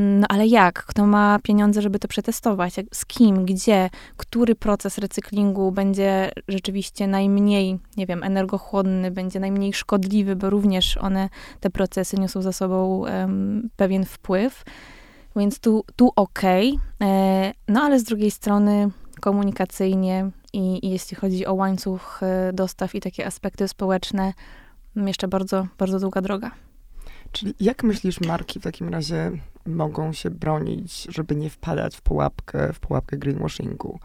No 0.00 0.26
ale 0.28 0.46
jak? 0.46 0.84
Kto 0.84 1.06
ma 1.06 1.38
pieniądze, 1.42 1.82
żeby 1.82 1.98
to 1.98 2.08
przetestować? 2.08 2.74
Z 2.94 3.06
kim? 3.06 3.44
Gdzie? 3.44 3.90
Który 4.16 4.54
proces 4.54 4.98
recyklingu 4.98 5.72
będzie 5.72 6.30
rzeczywiście 6.48 7.06
najmniej, 7.06 7.78
nie 7.96 8.06
wiem, 8.06 8.22
energochłonny, 8.22 9.10
będzie 9.10 9.40
najmniej 9.40 9.72
szkodliwy, 9.72 10.36
bo 10.36 10.50
również 10.50 10.96
one, 10.96 11.28
te 11.60 11.70
procesy 11.70 12.16
niosą 12.16 12.42
za 12.42 12.52
sobą 12.52 13.06
em, 13.06 13.70
pewien 13.76 14.04
wpływ. 14.04 14.64
Więc 15.36 15.60
tu, 15.60 15.84
tu 15.96 16.12
okej. 16.16 16.78
E, 17.02 17.52
No 17.68 17.82
ale 17.82 17.98
z 17.98 18.04
drugiej 18.04 18.30
strony 18.30 18.90
komunikacyjnie 19.20 20.30
i, 20.52 20.86
i 20.86 20.90
jeśli 20.90 21.16
chodzi 21.16 21.46
o 21.46 21.54
łańcuch 21.54 22.20
e, 22.22 22.52
dostaw 22.52 22.94
i 22.94 23.00
takie 23.00 23.26
aspekty 23.26 23.68
społeczne, 23.68 24.32
jeszcze 24.96 25.28
bardzo, 25.28 25.66
bardzo 25.78 26.00
długa 26.00 26.20
droga. 26.20 26.67
Czyli 27.32 27.54
jak 27.60 27.84
myślisz, 27.84 28.20
marki 28.20 28.60
w 28.60 28.62
takim 28.62 28.88
razie 28.88 29.30
mogą 29.66 30.12
się 30.12 30.30
bronić, 30.30 31.06
żeby 31.10 31.36
nie 31.36 31.50
wpadać 31.50 31.96
w 31.96 32.00
pułapkę, 32.02 32.72
w 32.72 32.80
pułapkę 32.80 33.16
greenwashingu? 33.16 33.98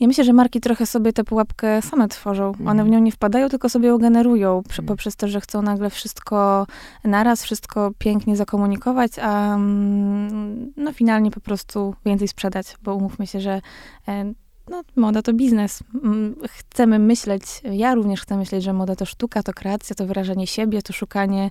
Ja 0.00 0.06
myślę, 0.06 0.24
że 0.24 0.32
marki 0.32 0.60
trochę 0.60 0.86
sobie 0.86 1.12
tę 1.12 1.24
pułapkę 1.24 1.82
same 1.82 2.08
tworzą. 2.08 2.44
One 2.44 2.70
Mhm. 2.70 2.88
w 2.88 2.90
nią 2.90 2.98
nie 2.98 3.12
wpadają, 3.12 3.48
tylko 3.48 3.68
sobie 3.68 3.88
ją 3.88 3.98
generują 3.98 4.62
przy, 4.68 4.82
Mhm. 4.82 4.86
poprzez 4.96 5.16
to, 5.16 5.28
że 5.28 5.40
chcą 5.40 5.62
nagle 5.62 5.90
wszystko 5.90 6.66
naraz, 7.04 7.42
wszystko 7.42 7.90
pięknie 7.98 8.36
zakomunikować, 8.36 9.18
a 9.18 9.54
mm, 9.54 10.72
no 10.76 10.92
finalnie 10.92 11.30
po 11.30 11.40
prostu 11.40 11.94
więcej 12.06 12.28
sprzedać, 12.28 12.76
bo 12.82 12.94
umówmy 12.94 13.26
się, 13.26 13.40
że 13.40 13.60
e, 14.08 14.32
no, 14.70 14.82
moda 14.96 15.22
to 15.22 15.32
biznes. 15.32 15.82
Mm, 16.04 16.34
Chcemy 16.48 16.98
myśleć, 16.98 17.42
ja 17.72 17.94
również 17.94 18.20
chcę 18.20 18.36
myśleć, 18.36 18.64
że 18.64 18.72
moda 18.72 18.96
to 18.96 19.06
sztuka, 19.06 19.42
to 19.42 19.52
kreacja, 19.52 19.96
to 19.96 20.06
wyrażanie 20.06 20.46
siebie, 20.46 20.82
to 20.82 20.92
szukanie 20.92 21.50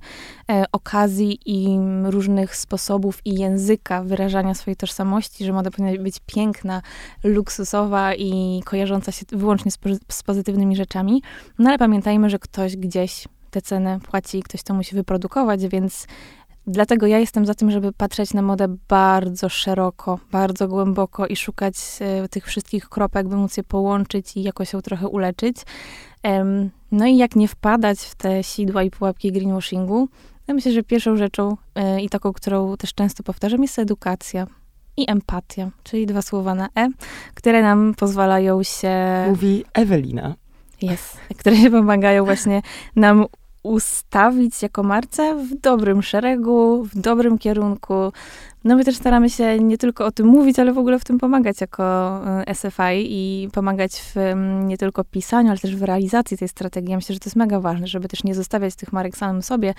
e, 0.50 0.66
okazji 0.72 1.40
i 1.46 1.80
różnych 2.04 2.56
sposobów 2.56 3.22
i 3.26 3.36
języka 3.36 4.04
wyrażania 4.04 4.54
swojej 4.54 4.76
tożsamości, 4.76 5.46
że 5.46 5.54
moda 5.54 5.72
powinna 5.72 6.04
być 6.04 6.16
piękna, 6.26 6.82
luksusowa 7.24 8.16
i 8.16 8.62
kojarząca 8.66 9.12
się 9.12 9.26
wyłącznie 9.32 9.72
z, 9.72 9.78
z 10.10 10.24
pozytywnymi 10.24 10.76
rzeczami. 10.76 11.22
No 11.60 11.70
ale 11.70 11.78
pamiętajmy, 11.78 12.30
że 12.30 12.40
ktoś 12.40 12.78
gdzieś 12.78 13.28
te 13.52 13.62
ceny 13.62 14.00
płaci, 14.00 14.44
ktoś 14.44 14.64
to 14.64 14.74
musi 14.74 14.96
wyprodukować, 14.96 15.68
więc 15.68 16.08
dlatego 16.68 17.08
ja 17.08 17.20
jestem 17.20 17.46
za 17.46 17.54
tym, 17.54 17.72
żeby 17.72 17.92
patrzeć 17.92 18.34
na 18.34 18.42
modę 18.42 18.76
bardzo 18.88 19.50
szeroko, 19.50 20.20
bardzo 20.32 20.68
głęboko 20.68 21.28
i 21.28 21.36
szukać 21.36 21.76
e, 22.00 22.30
tych 22.30 22.46
wszystkich 22.46 22.90
kropek, 22.90 23.28
by 23.28 23.36
móc 23.36 23.58
je 23.58 23.64
połączyć 23.64 24.38
i 24.38 24.44
jakoś 24.44 24.74
ją 24.74 24.82
trochę 24.82 25.08
uleczyć. 25.08 25.58
Em, 26.24 26.70
no 26.92 27.06
i 27.06 27.18
jak 27.18 27.36
nie 27.36 27.48
wpadać 27.48 28.00
w 28.00 28.16
te 28.16 28.44
sidła 28.44 28.84
i 28.84 28.92
pułapki 28.92 29.32
greenwashingu, 29.32 30.10
ja 30.48 30.54
myślę, 30.54 30.72
że 30.72 30.84
pierwszą 30.84 31.18
rzeczą 31.18 31.58
e, 31.76 32.02
i 32.02 32.10
taką, 32.10 32.34
którą 32.34 32.78
też 32.78 32.94
często 32.94 33.24
powtarzam, 33.24 33.62
jest 33.62 33.80
edukacja 33.80 34.48
i 34.98 35.12
empatia, 35.12 35.70
czyli 35.84 36.06
dwa 36.06 36.22
słowa 36.22 36.56
na 36.56 36.70
E, 36.78 36.90
które 37.34 37.62
nam 37.62 37.94
pozwalają 37.98 38.64
się 38.64 38.96
Mówi 39.28 39.66
Ewelina. 39.74 40.36
jest, 40.82 41.18
które 41.40 41.56
się 41.56 41.72
pomagają 41.72 42.26
właśnie 42.26 42.62
nam 42.96 43.26
ustawić 43.68 44.62
jako 44.62 44.84
marce 44.84 45.36
w 45.36 45.62
dobrym 45.62 46.04
szeregu, 46.04 46.84
w 46.84 47.00
dobrym 47.00 47.38
kierunku. 47.38 48.12
No 48.64 48.76
my 48.76 48.86
też 48.86 48.96
staramy 48.96 49.30
się 49.30 49.60
nie 49.60 49.78
tylko 49.78 50.06
o 50.06 50.12
tym 50.12 50.28
mówić, 50.28 50.60
ale 50.60 50.74
w 50.74 50.78
ogóle 50.78 51.00
w 51.00 51.04
tym 51.04 51.18
pomagać 51.18 51.62
jako 51.62 51.84
e, 52.48 52.56
SFI 52.56 53.06
i 53.06 53.50
pomagać 53.54 53.92
w 53.92 54.18
mm, 54.18 54.68
nie 54.68 54.78
tylko 54.78 55.04
pisaniu, 55.04 55.50
ale 55.50 55.60
też 55.60 55.76
w 55.76 55.84
realizacji 55.84 56.38
tej 56.38 56.48
strategii. 56.48 56.92
Ja 56.92 56.96
myślę, 56.96 57.14
że 57.14 57.20
to 57.20 57.28
jest 57.28 57.36
mega 57.36 57.60
ważne, 57.60 57.88
żeby 57.88 58.08
też 58.08 58.24
nie 58.24 58.36
zostawiać 58.36 58.76
tych 58.76 58.94
marek 58.94 59.18
samym 59.18 59.42
sobie, 59.42 59.74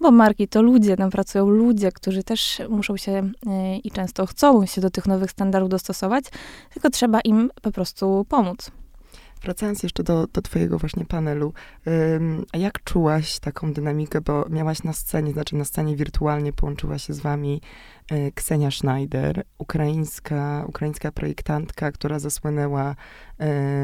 bo 0.00 0.10
marki 0.10 0.48
to 0.48 0.62
ludzie, 0.62 0.96
tam 0.96 1.10
pracują 1.10 1.48
ludzie, 1.50 1.92
którzy 1.92 2.22
też 2.22 2.62
muszą 2.68 2.96
się 2.96 3.30
e, 3.46 3.76
i 3.76 3.90
często 3.90 4.26
chcą 4.26 4.66
się 4.66 4.80
do 4.80 4.90
tych 4.90 5.06
nowych 5.06 5.30
standardów 5.30 5.70
dostosować, 5.70 6.24
tylko 6.72 6.90
trzeba 6.90 7.20
im 7.20 7.50
po 7.62 7.72
prostu 7.72 8.26
pomóc. 8.28 8.70
Wracając 9.42 9.82
jeszcze 9.82 10.02
do, 10.02 10.26
do 10.26 10.42
twojego 10.42 10.78
właśnie 10.78 11.04
panelu, 11.04 11.52
a 12.52 12.58
jak 12.58 12.84
czułaś 12.84 13.38
taką 13.38 13.72
dynamikę, 13.72 14.20
bo 14.20 14.46
miałaś 14.50 14.82
na 14.82 14.92
scenie, 14.92 15.32
znaczy 15.32 15.56
na 15.56 15.64
scenie 15.64 15.96
wirtualnie 15.96 16.52
połączyła 16.52 16.98
się 16.98 17.14
z 17.14 17.20
wami 17.20 17.60
y, 18.12 18.32
Ksenia 18.34 18.70
Schneider, 18.70 19.42
ukraińska, 19.58 20.64
ukraińska 20.68 21.12
projektantka, 21.12 21.92
która 21.92 22.18
zasłynęła 22.18 22.96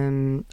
ym, 0.07 0.45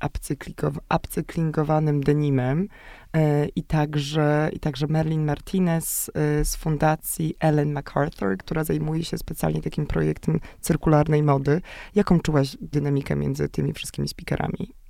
upcyklingowanym 0.95 2.01
denimem 2.01 2.61
y, 2.61 3.49
i 3.55 3.63
także, 3.63 4.49
i 4.53 4.59
także 4.59 4.87
Merlin 4.87 5.25
Martinez 5.25 6.09
y, 6.09 6.45
z 6.45 6.55
fundacji 6.55 7.35
Ellen 7.39 7.71
MacArthur, 7.71 8.37
która 8.37 8.63
zajmuje 8.63 9.03
się 9.03 9.17
specjalnie 9.17 9.61
takim 9.61 9.85
projektem 9.85 10.39
cyrkularnej 10.61 11.23
mody. 11.23 11.61
Jaką 11.95 12.19
czułaś 12.19 12.57
dynamikę 12.61 13.15
między 13.15 13.49
tymi 13.49 13.73
wszystkimi 13.73 14.07
speakerami? 14.07 14.84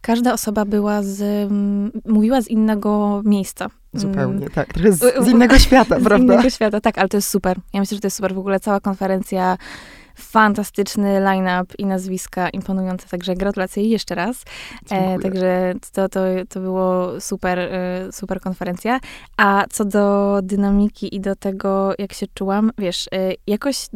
Każda 0.00 0.32
osoba 0.32 0.64
była 0.64 1.02
z, 1.02 1.20
mm, 1.50 1.90
mówiła 2.08 2.42
z 2.42 2.48
innego 2.48 3.22
miejsca. 3.24 3.66
Zupełnie, 3.94 4.36
Mm, 4.38 4.50
tak. 4.50 4.72
Trochę 4.72 4.92
z, 4.92 5.24
z 5.24 5.28
innego 5.28 5.58
świata, 5.58 5.98
z 6.00 6.04
prawda? 6.04 6.34
innego 6.34 6.50
świata, 6.50 6.80
tak, 6.80 6.98
ale 6.98 7.08
to 7.08 7.16
jest 7.16 7.28
super. 7.28 7.56
Ja 7.72 7.80
myślę, 7.80 7.94
że 7.94 8.00
to 8.00 8.06
jest 8.06 8.16
super. 8.16 8.34
W 8.34 8.38
ogóle 8.38 8.60
cała 8.60 8.80
konferencja, 8.80 9.58
fantastyczny 10.14 11.20
line-up 11.20 11.74
i 11.78 11.86
nazwiska 11.86 12.48
imponujące, 12.48 13.08
także 13.08 13.34
gratulacje 13.34 13.82
jeszcze 13.82 14.14
raz. 14.14 14.44
E, 14.90 15.18
także 15.18 15.74
to, 15.92 16.08
to, 16.08 16.20
to 16.48 16.60
było 16.60 17.20
super, 17.20 17.58
e, 17.58 18.08
super 18.12 18.40
konferencja. 18.40 19.00
A 19.36 19.64
co 19.70 19.84
do 19.84 20.38
dynamiki 20.42 21.16
i 21.16 21.20
do 21.20 21.36
tego, 21.36 21.92
jak 21.98 22.12
się 22.12 22.26
czułam, 22.34 22.72
wiesz, 22.78 23.08
e, 23.12 23.32
jakoś 23.46 23.86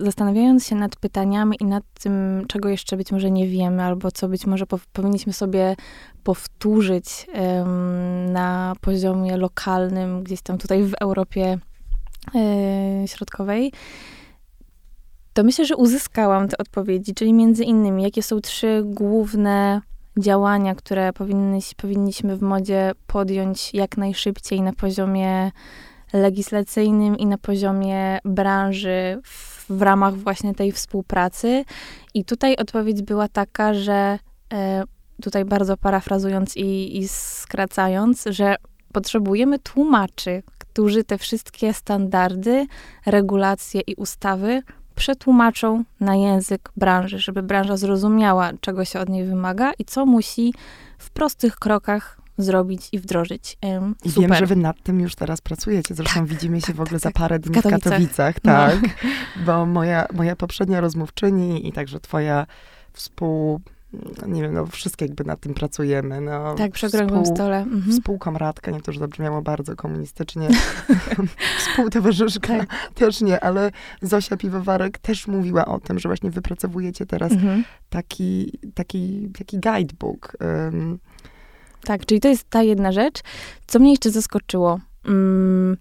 zastanawiając 0.00 0.66
się 0.66 0.76
nad 0.76 0.96
pytaniami 0.96 1.56
i 1.60 1.64
nad 1.64 1.84
tym, 2.00 2.44
czego 2.48 2.68
jeszcze 2.68 2.96
być 2.96 3.12
może 3.12 3.30
nie 3.30 3.48
wiemy, 3.48 3.82
albo 3.82 4.10
co 4.10 4.28
być 4.28 4.46
może 4.46 4.64
pow- 4.64 4.86
powinniśmy 4.92 5.32
sobie 5.32 5.76
powtórzyć 6.24 7.26
na 8.28 8.72
poziomie 8.80 9.36
lokalnym, 9.36 10.22
gdzieś 10.22 10.42
tam 10.42 10.58
tutaj 10.58 10.82
w 10.82 10.94
Europie 11.00 11.58
e, 12.34 13.08
Środkowej, 13.08 13.72
to 15.36 15.44
myślę, 15.44 15.64
że 15.64 15.76
uzyskałam 15.76 16.48
te 16.48 16.58
odpowiedzi, 16.58 17.14
czyli 17.14 17.32
między 17.32 17.64
innymi, 17.64 18.02
jakie 18.02 18.22
są 18.22 18.40
trzy 18.40 18.82
główne 18.84 19.80
działania, 20.18 20.74
które 20.74 21.12
powinniśmy 21.76 22.36
w 22.36 22.42
modzie 22.42 22.92
podjąć 23.06 23.74
jak 23.74 23.96
najszybciej 23.96 24.62
na 24.62 24.72
poziomie 24.72 25.52
legislacyjnym 26.12 27.18
i 27.18 27.26
na 27.26 27.38
poziomie 27.38 28.18
branży 28.24 29.20
w, 29.24 29.66
w 29.70 29.82
ramach 29.82 30.16
właśnie 30.16 30.54
tej 30.54 30.72
współpracy. 30.72 31.64
I 32.14 32.24
tutaj 32.24 32.56
odpowiedź 32.56 33.02
była 33.02 33.28
taka, 33.28 33.74
że 33.74 34.18
e, 34.52 34.84
tutaj 35.22 35.44
bardzo 35.44 35.76
parafrazując 35.76 36.56
i, 36.56 36.98
i 36.98 37.08
skracając, 37.08 38.24
że 38.30 38.56
potrzebujemy 38.92 39.58
tłumaczy, 39.58 40.42
którzy 40.58 41.04
te 41.04 41.18
wszystkie 41.18 41.72
standardy, 41.72 42.66
regulacje 43.06 43.80
i 43.80 43.94
ustawy 43.94 44.62
przetłumaczą 44.96 45.84
na 46.00 46.14
język 46.16 46.70
branży, 46.76 47.18
żeby 47.18 47.42
branża 47.42 47.76
zrozumiała, 47.76 48.50
czego 48.60 48.84
się 48.84 49.00
od 49.00 49.08
niej 49.08 49.24
wymaga 49.24 49.72
i 49.78 49.84
co 49.84 50.06
musi 50.06 50.54
w 50.98 51.10
prostych 51.10 51.56
krokach 51.56 52.20
zrobić 52.38 52.88
i 52.92 52.98
wdrożyć. 52.98 53.58
Ym, 53.64 53.94
I 54.04 54.10
super. 54.10 54.30
wiem, 54.30 54.38
że 54.38 54.46
wy 54.46 54.56
nad 54.56 54.82
tym 54.82 55.00
już 55.00 55.14
teraz 55.14 55.40
pracujecie. 55.40 55.94
Zresztą 55.94 56.26
widzimy 56.26 56.60
się 56.60 56.66
tak, 56.66 56.76
w 56.76 56.80
ogóle 56.80 57.00
tak, 57.00 57.00
za 57.00 57.08
tak. 57.08 57.14
parę 57.14 57.38
dni 57.38 57.60
w 57.60 57.62
Katowicach. 57.62 57.82
Katowicach. 57.82 58.34
No. 58.44 58.52
tak. 58.52 58.74
Bo 59.46 59.66
moja, 59.66 60.06
moja 60.14 60.36
poprzednia 60.36 60.80
rozmówczyni 60.80 61.68
i 61.68 61.72
także 61.72 62.00
twoja 62.00 62.46
współ... 62.92 63.60
Nie 64.26 64.42
wiem, 64.42 64.54
no 64.54 64.66
wszystkie 64.66 65.04
jakby 65.04 65.24
nad 65.24 65.40
tym 65.40 65.54
pracujemy. 65.54 66.20
No, 66.20 66.54
tak, 66.54 66.72
przy 66.72 66.86
okrągłym 66.86 67.22
współ- 67.22 67.34
stole. 67.34 67.58
Mhm. 67.58 67.92
Współkomradka, 67.92 68.70
nie 68.70 68.80
to, 68.80 68.92
że 68.92 68.98
zabrzmiało 69.00 69.42
bardzo 69.42 69.76
komunistycznie. 69.76 70.48
Współtowarzyszka 71.58 72.58
Tak. 72.58 72.90
też 72.94 73.20
nie, 73.20 73.44
ale 73.44 73.70
Zosia 74.02 74.36
Piwowarek 74.36 74.98
też 74.98 75.26
mówiła 75.26 75.66
o 75.66 75.80
tym, 75.80 75.98
że 75.98 76.08
właśnie 76.08 76.30
wypracowujecie 76.30 77.06
teraz 77.06 77.32
Mhm. 77.32 77.64
taki, 77.90 78.58
taki, 78.74 79.28
taki 79.38 79.58
guidebook. 79.60 80.36
Um, 80.40 80.98
Tak, 81.84 82.06
czyli 82.06 82.20
to 82.20 82.28
jest 82.28 82.50
ta 82.50 82.62
jedna 82.62 82.92
rzecz. 82.92 83.20
Co 83.66 83.78
mnie 83.78 83.90
jeszcze 83.90 84.10
zaskoczyło? 84.10 84.80
Mm, 85.08 85.76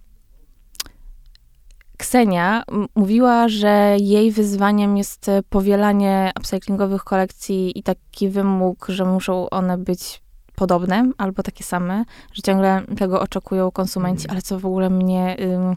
Ksenia 2.16 2.64
mówiła, 2.96 3.48
że 3.48 3.98
jej 4.00 4.32
wyzwaniem 4.32 4.98
jest 4.98 5.30
e, 5.30 5.44
powielanie 5.50 6.32
upcyklingowych 6.38 7.04
kolekcji 7.04 7.80
i 7.80 7.84
taki 7.84 8.30
wymóg, 8.30 8.86
że 8.90 9.06
muszą 9.06 9.50
one 9.50 9.78
być 9.78 10.22
podobne 10.56 11.12
albo 11.18 11.44
takie 11.44 11.64
same, 11.64 12.06
że 12.34 12.42
ciągle 12.42 12.82
tego 12.98 13.22
oczekują 13.22 13.72
konsumenci, 13.72 14.24
Mhm. 14.24 14.32
ale 14.36 14.42
co 14.42 14.60
w 14.60 14.66
ogóle 14.66 14.90
mnie 14.90 15.38
ym, 15.40 15.76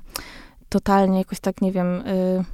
totalnie 0.69 1.19
jakoś 1.19 1.41
tak, 1.41 1.61
nie 1.63 1.73
wiem, 1.73 1.87
y, 2.07 2.45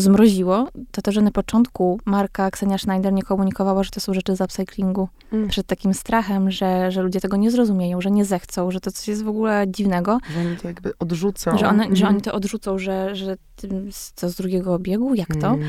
zmroziło, 0.00 0.68
to 0.90 1.02
to, 1.02 1.12
że 1.12 1.22
na 1.22 1.30
początku 1.30 2.00
marka 2.04 2.50
Ksenia 2.50 2.78
Schneider 2.78 3.12
nie 3.12 3.22
komunikowała, 3.22 3.82
że 3.82 3.90
to 3.90 4.00
są 4.00 4.14
rzeczy 4.14 4.36
z 4.36 4.40
upcyklingu 4.40 5.08
Mm. 5.32 5.48
przed 5.48 5.66
takim 5.66 5.94
strachem, 5.94 6.50
że, 6.50 6.92
że 6.92 7.02
ludzie 7.02 7.20
tego 7.20 7.36
nie 7.36 7.50
zrozumieją, 7.50 8.00
że 8.00 8.10
nie 8.10 8.24
zechcą, 8.24 8.70
że 8.70 8.80
to 8.80 8.92
coś 8.92 9.08
jest 9.08 9.24
w 9.24 9.28
ogóle 9.28 9.64
dziwnego, 9.68 10.18
że 10.34 10.40
oni 10.40 10.56
to 10.56 10.68
jakby 10.68 10.92
odrzucą. 10.98 11.58
że, 11.58 11.68
one, 11.68 11.82
że 11.84 11.88
Mhm. 11.90 12.12
oni 12.14 12.22
to 12.22 12.32
odrzucą, 12.32 12.78
że, 12.78 13.16
że 13.16 13.36
to 14.20 14.30
z 14.30 14.34
drugiego 14.34 14.74
obiegu, 14.74 15.14
jak 15.14 15.28
to? 15.40 15.46
Mm. 15.48 15.60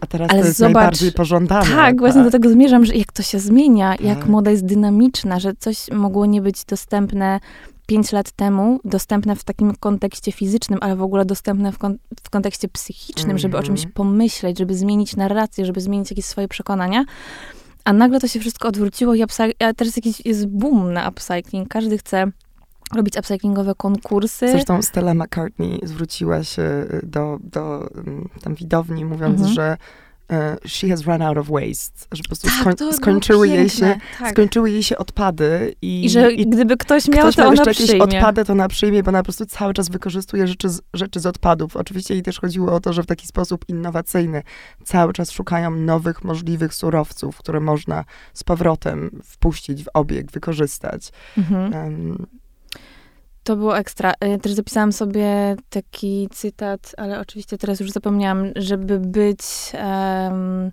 A 0.00 0.06
teraz 0.06 0.30
Ale 0.30 0.40
to 0.40 0.46
jest 0.46 0.58
zobacz- 0.60 0.62
najbardziej 0.74 1.12
pożądane. 1.12 1.66
Tak, 1.70 1.98
właśnie 1.98 2.22
do 2.24 2.30
tego 2.30 2.48
zmierzam, 2.50 2.84
że 2.84 2.94
jak 2.94 3.12
to 3.12 3.22
się 3.22 3.38
zmienia, 3.38 3.94
jak 4.00 4.18
Tak. 4.18 4.28
moda 4.28 4.50
jest 4.50 4.64
dynamiczna, 4.66 5.40
że 5.40 5.52
coś 5.58 5.90
mogło 5.90 6.26
nie 6.26 6.42
być 6.42 6.64
dostępne 6.64 7.40
pięć 7.86 8.12
lat 8.12 8.30
temu, 8.32 8.80
dostępne 8.84 9.36
w 9.36 9.44
takim 9.44 9.74
kontekście 9.80 10.32
fizycznym, 10.32 10.78
ale 10.82 10.96
w 10.96 11.02
ogóle 11.02 11.24
dostępne 11.24 11.72
w, 11.72 11.78
kon- 11.78 11.98
w 12.24 12.30
kontekście 12.30 12.68
psychicznym, 12.68 13.38
żeby 13.38 13.56
o 13.56 13.60
Mhm. 13.60 13.76
czymś 13.76 13.92
pomyśleć, 13.94 14.58
żeby 14.58 14.74
zmienić 14.74 15.16
narrację, 15.16 15.66
żeby 15.66 15.80
zmienić 15.80 16.10
jakieś 16.10 16.24
swoje 16.24 16.48
przekonania. 16.48 17.04
A 17.84 17.92
nagle 17.92 18.20
to 18.20 18.28
się 18.28 18.40
wszystko 18.40 18.68
odwróciło 18.68 19.14
i 19.14 19.24
teraz 19.76 19.96
jakiś 19.96 20.26
jest 20.26 20.46
boom 20.46 20.92
na 20.92 21.08
upcycling. 21.08 21.68
Każdy 21.68 21.98
chce 21.98 22.30
robić 22.94 23.18
upcyklingowe 23.18 23.74
konkursy. 23.74 24.48
Zresztą 24.48 24.82
Stella 24.82 25.14
McCartney 25.14 25.80
zwróciła 25.82 26.44
się 26.44 26.86
do, 27.02 27.38
do 27.42 27.90
mm, 27.94 28.28
tam 28.42 28.54
widowni, 28.54 29.04
mówiąc, 29.04 29.36
Mhm. 29.40 29.54
że 29.54 29.62
e, 29.62 29.76
she 30.66 30.88
has 30.88 31.06
run 31.06 31.22
out 31.22 31.38
of 31.38 31.48
waste, 31.48 32.06
że 32.12 32.22
po 32.22 32.28
prostu 32.28 32.48
Tak, 32.48 32.74
skoń, 32.78 32.92
skończyły, 32.92 33.48
jej 33.48 33.68
się, 33.68 33.98
tak. 34.18 34.30
skończyły 34.30 34.70
jej 34.70 34.82
się 34.82 34.98
odpady 34.98 35.74
i, 35.82 36.04
I 36.04 36.10
że 36.10 36.32
gdyby 36.32 36.76
ktoś 36.76 37.08
miał, 37.08 37.20
ktoś 37.22 37.36
to 37.36 37.42
miał 37.42 37.50
ona 37.50 37.62
jakieś 37.62 37.86
przyjmie. 37.86 38.04
odpady, 38.04 38.44
to 38.44 38.52
ona 38.52 38.68
przyjmie, 38.68 39.02
bo 39.02 39.08
ona 39.08 39.18
po 39.18 39.24
prostu 39.24 39.46
cały 39.46 39.74
czas 39.74 39.88
wykorzystuje 39.88 40.46
rzeczy 40.46 40.68
z, 40.68 40.80
rzeczy 40.94 41.20
z 41.20 41.26
odpadów. 41.26 41.76
Oczywiście 41.76 42.14
jej 42.14 42.22
też 42.22 42.40
chodziło 42.40 42.72
o 42.72 42.80
to, 42.80 42.92
że 42.92 43.02
w 43.02 43.06
taki 43.06 43.26
sposób 43.26 43.64
innowacyjny 43.68 44.42
cały 44.84 45.12
czas 45.12 45.30
szukają 45.30 45.70
nowych, 45.70 46.24
możliwych 46.24 46.74
surowców, 46.74 47.38
które 47.38 47.60
można 47.60 48.04
z 48.34 48.44
powrotem 48.44 49.20
wpuścić 49.24 49.84
w 49.84 49.88
obieg, 49.94 50.32
wykorzystać. 50.32 51.12
Mhm. 51.38 51.74
Em, 51.74 52.26
To 53.44 53.56
było 53.56 53.78
ekstra. 53.78 54.12
Y, 54.24 54.38
Też 54.38 54.52
zapisałam 54.52 54.92
sobie 54.92 55.56
taki 55.70 56.28
cytat, 56.32 56.94
ale 56.96 57.20
oczywiście 57.20 57.58
teraz 57.58 57.80
już 57.80 57.90
zapomniałam, 57.90 58.46
żeby 58.56 58.98
być 58.98 59.40
em, 59.72 60.70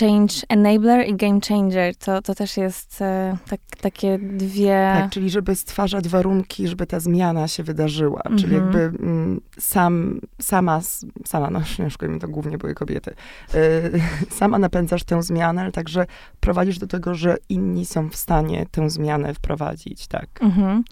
change 0.00 0.34
enabler 0.48 1.08
i 1.08 1.14
game 1.16 1.40
changer. 1.48 1.96
To, 1.96 2.22
to 2.22 2.34
też 2.34 2.56
jest 2.56 3.02
e, 3.02 3.36
tak, 3.48 3.60
takie 3.80 4.18
dwie... 4.18 4.90
Tak, 4.94 5.10
czyli 5.10 5.30
żeby 5.30 5.54
stwarzać 5.54 6.08
warunki, 6.08 6.68
żeby 6.68 6.86
ta 6.86 7.00
zmiana 7.00 7.48
się 7.48 7.62
wydarzyła. 7.62 8.22
Czyli 8.22 8.54
Mhm. 8.56 8.62
jakby 8.62 9.02
mm, 9.02 9.40
sam, 9.58 10.20
sama, 10.40 10.80
sama, 11.24 11.50
no 11.50 11.60
ciężko 11.76 12.08
mi 12.08 12.20
to 12.20 12.28
głównie 12.28 12.58
były 12.58 12.74
kobiety, 12.74 13.14
y, 13.54 14.00
sama 14.38 14.58
napędzasz 14.58 15.04
tę 15.04 15.22
zmianę, 15.22 15.62
ale 15.62 15.72
także 15.72 16.06
prowadzisz 16.40 16.78
do 16.78 16.86
tego, 16.86 17.14
że 17.14 17.36
inni 17.48 17.86
są 17.86 18.08
w 18.08 18.16
stanie 18.16 18.66
tę 18.70 18.90
zmianę 18.90 19.34
wprowadzić, 19.34 20.06
tak. 20.06 20.28
Mhm. 20.40 20.84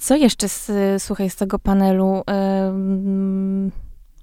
Co 0.00 0.16
jeszcze, 0.16 0.48
z, 0.48 0.70
słuchaj, 1.02 1.30
z 1.30 1.36
tego 1.36 1.58
panelu? 1.58 2.22
Ym, 2.68 3.72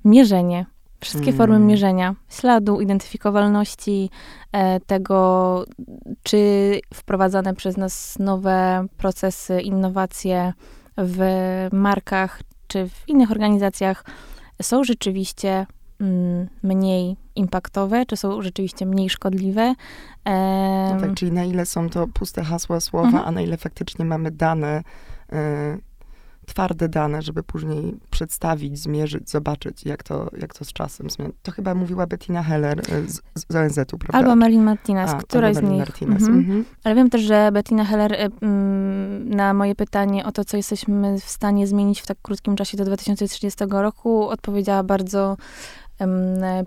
mierzenie. 0.05 0.65
Wszystkie 1.01 1.27
Mm. 1.29 1.37
formy 1.37 1.59
mierzenia. 1.59 2.15
Śladu, 2.29 2.81
identyfikowalności, 2.81 4.09
e, 4.51 4.79
tego, 4.79 5.65
czy 6.23 6.39
wprowadzane 6.93 7.53
przez 7.53 7.77
nas 7.77 8.19
nowe 8.19 8.85
procesy, 8.97 9.61
innowacje 9.61 10.53
w 10.97 11.19
markach, 11.71 12.41
czy 12.67 12.89
w 12.89 13.09
innych 13.09 13.31
organizacjach 13.31 14.05
są 14.61 14.83
rzeczywiście 14.83 15.65
mm, 16.01 16.47
mniej 16.63 17.17
impaktowe, 17.35 18.05
czy 18.05 18.17
są 18.17 18.41
rzeczywiście 18.41 18.85
mniej 18.85 19.09
szkodliwe. 19.09 19.73
No 20.25 20.31
Em, 20.31 20.99
tak, 20.99 21.13
czyli 21.13 21.31
na 21.31 21.43
ile 21.43 21.65
są 21.65 21.89
to 21.89 22.07
puste 22.07 22.43
hasła, 22.43 22.79
słowa, 22.79 23.07
Mhm. 23.07 23.23
a 23.27 23.31
na 23.31 23.41
ile 23.41 23.57
faktycznie 23.57 24.05
mamy 24.05 24.31
dane, 24.31 24.83
twarde 26.45 26.89
dane, 26.89 27.21
żeby 27.21 27.43
później 27.43 27.97
przedstawić, 28.09 28.79
zmierzyć, 28.79 29.29
zobaczyć, 29.29 29.85
jak 29.85 30.03
to, 30.03 30.29
jak 30.41 30.53
to 30.53 30.65
z 30.65 30.73
czasem 30.73 31.09
zmienia. 31.09 31.31
To 31.43 31.51
chyba 31.51 31.75
mówiła 31.75 32.07
Bettina 32.07 32.43
Heller 32.43 32.79
y, 32.79 33.09
z, 33.09 33.21
z 33.35 33.55
ONZ-u, 33.55 33.97
prawda? 33.97 34.17
Albo 34.17 34.35
Merlin 34.35 34.63
Martinez, 34.63 35.11
A, 35.11 35.17
któraś 35.17 35.55
albo 35.55 35.67
z 35.67 35.71
nich. 35.71 35.79
Martinez. 35.79 36.21
Mhm. 36.21 36.39
Mhm. 36.39 36.65
Ale 36.83 36.95
wiem 36.95 37.09
też, 37.09 37.21
że 37.21 37.49
Bettina 37.51 37.85
Heller 37.85 38.31
mm, 38.41 39.29
na 39.29 39.53
moje 39.53 39.75
pytanie 39.75 40.25
o 40.25 40.31
to, 40.31 40.45
co 40.45 40.57
jesteśmy 40.57 41.19
w 41.19 41.29
stanie 41.29 41.67
zmienić 41.67 42.01
w 42.01 42.05
tak 42.07 42.17
krótkim 42.21 42.55
czasie 42.55 42.77
do 42.77 42.85
2030 42.85 43.65
roku, 43.69 44.29
odpowiedziała 44.29 44.83
bardzo 44.83 45.37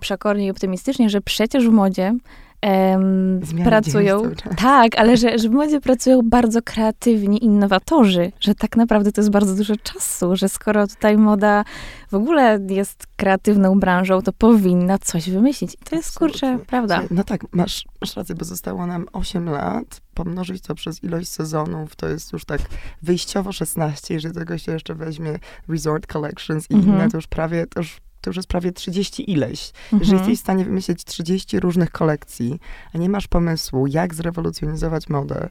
przekornie 0.01 0.47
i 0.47 0.51
optymistycznie, 0.51 1.09
że 1.09 1.21
przecież 1.21 1.67
w 1.67 1.71
modzie 1.71 2.15
em, 2.61 3.41
pracują. 3.63 4.21
Tak, 4.57 4.95
ale 4.97 5.17
że, 5.17 5.39
że 5.39 5.49
w 5.49 5.51
modzie 5.51 5.81
pracują 5.81 6.19
bardzo 6.23 6.61
kreatywni 6.61 7.43
innowatorzy, 7.45 8.31
że 8.39 8.55
tak 8.55 8.77
naprawdę 8.77 9.11
to 9.11 9.21
jest 9.21 9.31
bardzo 9.31 9.55
dużo 9.55 9.73
czasu, 9.83 10.35
że 10.35 10.49
skoro 10.49 10.87
tutaj 10.87 11.17
moda 11.17 11.63
w 12.11 12.15
ogóle 12.15 12.59
jest 12.69 13.07
kreatywną 13.15 13.79
branżą, 13.79 14.21
to 14.21 14.33
powinna 14.33 14.97
coś 14.97 15.29
wymyślić. 15.29 15.73
I 15.73 15.77
to 15.77 15.95
jest, 15.95 16.17
kurczę, 16.19 16.37
Absolutnie. 16.47 16.65
prawda. 16.65 16.95
Słuchaj, 16.99 17.17
No 17.17 17.23
tak, 17.23 17.41
masz, 17.53 17.85
masz 18.01 18.15
rację, 18.15 18.35
bo 18.35 18.45
zostało 18.45 18.85
nam 18.87 19.05
8 19.13 19.49
lat. 19.49 20.01
Pomnożyć 20.13 20.61
to 20.63 20.75
przez 20.75 21.03
ilość 21.03 21.27
sezonów, 21.29 21.95
to 21.95 22.07
jest 22.07 22.33
już 22.33 22.45
tak 22.45 22.61
wyjściowo 23.01 23.51
16. 23.51 24.13
Jeżeli 24.13 24.35
tego 24.35 24.57
się 24.57 24.71
jeszcze 24.71 24.95
weźmie 24.95 25.39
Resort 25.69 26.11
Collections 26.13 26.65
i 26.71 26.73
Mhm. 26.73 26.93
inne, 26.95 27.09
to 27.09 27.17
już 27.17 27.27
prawie, 27.27 27.67
to 27.67 27.79
już, 27.79 27.97
to 28.21 28.29
już 28.29 28.37
jest 28.37 28.49
prawie 28.49 28.71
30 28.71 29.31
ileś. 29.31 29.71
Jeżeli 29.91 30.01
Mhm. 30.11 30.17
jesteś 30.19 30.37
w 30.37 30.41
stanie 30.41 30.65
wymyślić 30.65 31.03
30 31.03 31.59
różnych 31.59 31.91
kolekcji, 31.91 32.59
a 32.95 32.97
nie 32.97 33.09
masz 33.09 33.27
pomysłu, 33.27 33.87
jak 33.87 34.13
zrewolucjonizować 34.15 35.09
modę, 35.09 35.49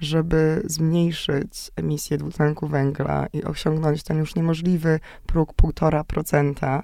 żeby 0.00 0.62
zmniejszyć 0.64 1.70
emisję 1.76 2.18
dwutlenku 2.18 2.66
węgla 2.66 3.26
i 3.32 3.44
osiągnąć 3.44 4.02
ten 4.02 4.18
już 4.18 4.34
niemożliwy 4.34 5.00
próg 5.26 5.52
1,5%, 5.52 6.82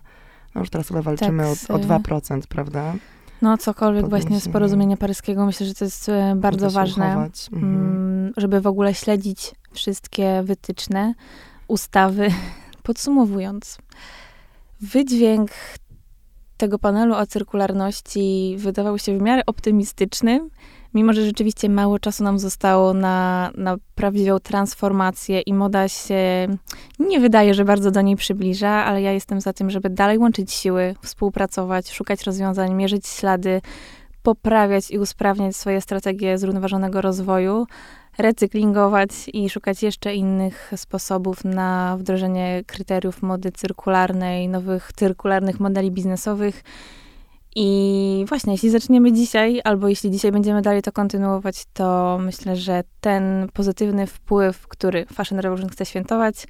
no 0.54 0.60
już 0.60 0.70
teraz 0.70 0.88
chyba 0.88 1.02
walczymy 1.02 1.44
Tak, 1.60 1.70
o, 1.70 1.74
o 1.74 1.78
2%, 1.78 2.40
prawda? 2.48 2.94
No, 3.42 3.58
cokolwiek 3.58 4.08
właśnie 4.08 4.20
z 4.20 4.24
Powinniśmy- 4.28 4.52
porozumienia 4.52 4.96
paryskiego, 4.96 5.46
myślę, 5.46 5.66
że 5.66 5.74
to 5.74 5.84
jest 5.84 6.08
e, 6.08 6.34
bardzo 6.36 6.70
ważne, 6.70 7.06
uchować. 7.10 7.48
Mhm. 7.52 7.74
mm, 7.74 8.32
żeby 8.36 8.60
w 8.60 8.66
ogóle 8.66 8.94
śledzić 8.94 9.54
wszystkie 9.72 10.42
wytyczne, 10.44 11.14
ustawy. 11.68 12.28
Podsumowując, 12.82 13.78
wydźwięk 14.80 15.50
tego 16.56 16.78
panelu 16.78 17.14
o 17.14 17.26
cyrkularności 17.26 18.54
wydawał 18.58 18.98
się 18.98 19.18
w 19.18 19.22
miarę 19.22 19.42
optymistyczny, 19.46 20.48
mimo 20.94 21.12
że 21.12 21.24
rzeczywiście 21.24 21.68
mało 21.68 21.98
czasu 21.98 22.24
nam 22.24 22.38
zostało 22.38 22.94
na, 22.94 23.50
na 23.54 23.76
prawdziwą 23.94 24.38
transformację 24.38 25.40
i 25.40 25.54
moda 25.54 25.88
się 25.88 26.46
nie 26.98 27.20
wydaje, 27.20 27.54
że 27.54 27.64
bardzo 27.64 27.90
do 27.90 28.02
niej 28.02 28.16
przybliża, 28.16 28.70
ale 28.70 29.02
ja 29.02 29.12
jestem 29.12 29.40
za 29.40 29.52
tym, 29.52 29.70
żeby 29.70 29.90
dalej 29.90 30.18
łączyć 30.18 30.52
siły, 30.52 30.94
współpracować, 31.02 31.90
szukać 31.92 32.22
rozwiązań, 32.22 32.74
mierzyć 32.74 33.06
ślady, 33.06 33.60
poprawiać 34.22 34.90
i 34.90 34.98
usprawniać 34.98 35.56
swoje 35.56 35.80
strategie 35.80 36.38
zrównoważonego 36.38 37.00
rozwoju, 37.00 37.66
recyklingować 38.18 39.10
i 39.32 39.50
szukać 39.50 39.82
jeszcze 39.82 40.14
innych 40.14 40.72
sposobów 40.76 41.44
na 41.44 41.96
wdrożenie 41.98 42.62
kryteriów 42.66 43.22
mody 43.22 43.52
cyrkularnej, 43.52 44.48
nowych 44.48 44.92
cyrkularnych 44.96 45.60
modeli 45.60 45.90
biznesowych. 45.90 46.62
I 47.56 48.24
właśnie, 48.28 48.52
jeśli 48.52 48.70
zaczniemy 48.70 49.12
dzisiaj, 49.12 49.60
albo 49.64 49.88
jeśli 49.88 50.10
dzisiaj 50.10 50.32
będziemy 50.32 50.62
dalej 50.62 50.82
to 50.82 50.92
kontynuować, 50.92 51.64
to 51.72 52.18
myślę, 52.20 52.56
że 52.56 52.84
ten 53.00 53.48
pozytywny 53.54 54.06
wpływ, 54.06 54.68
który 54.68 55.06
Fashion 55.06 55.38
Revolution 55.38 55.70
chce 55.70 55.86
świętować, 55.86 56.46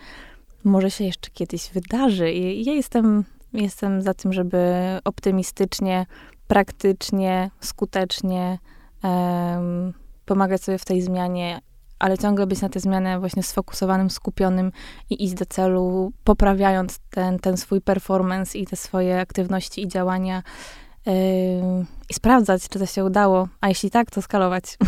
może 0.64 0.90
się 0.90 1.04
jeszcze 1.04 1.30
kiedyś 1.30 1.70
wydarzy. 1.70 2.32
I 2.32 2.64
ja 2.64 2.72
jestem, 2.72 3.24
jestem 3.52 4.02
za 4.02 4.14
tym, 4.14 4.32
żeby 4.32 4.58
optymistycznie, 5.04 6.06
praktycznie, 6.46 7.50
skutecznie 7.60 8.58
em, 9.02 9.92
pomagać 10.28 10.62
sobie 10.62 10.78
w 10.78 10.84
tej 10.84 11.02
zmianie, 11.02 11.60
ale 11.98 12.18
ciągle 12.18 12.46
być 12.46 12.60
na 12.60 12.68
tę 12.68 12.80
zmianę 12.80 13.20
właśnie 13.20 13.42
sfokusowanym, 13.42 14.10
skupionym 14.10 14.72
i 15.10 15.24
iść 15.24 15.34
do 15.34 15.46
celu, 15.46 16.12
poprawiając 16.24 16.98
ten, 17.10 17.38
ten 17.38 17.56
swój 17.56 17.80
performance 17.80 18.58
i 18.58 18.66
te 18.66 18.76
swoje 18.76 19.20
aktywności 19.20 19.82
i 19.82 19.88
działania 19.88 20.42
ym, 21.08 21.86
i 22.10 22.14
sprawdzać, 22.14 22.68
czy 22.68 22.78
to 22.78 22.86
się 22.86 23.04
udało, 23.04 23.48
a 23.60 23.68
jeśli 23.68 23.90
tak, 23.90 24.10
to 24.10 24.22
skalować. 24.22 24.78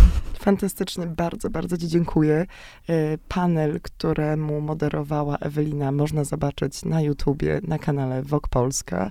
Fantastycznie, 0.40 1.06
bardzo, 1.06 1.50
bardzo 1.50 1.78
Ci 1.78 1.88
dziękuję. 1.88 2.46
E, 2.88 3.18
Panel, 3.28 3.80
któremu 3.80 4.61
moderowała 4.61 5.37
Ewelina, 5.37 5.92
można 5.92 6.24
zobaczyć 6.24 6.85
na 6.85 7.00
YouTubie, 7.00 7.61
na 7.68 7.78
kanale 7.78 8.22
Wok 8.22 8.48
Polska 8.48 9.11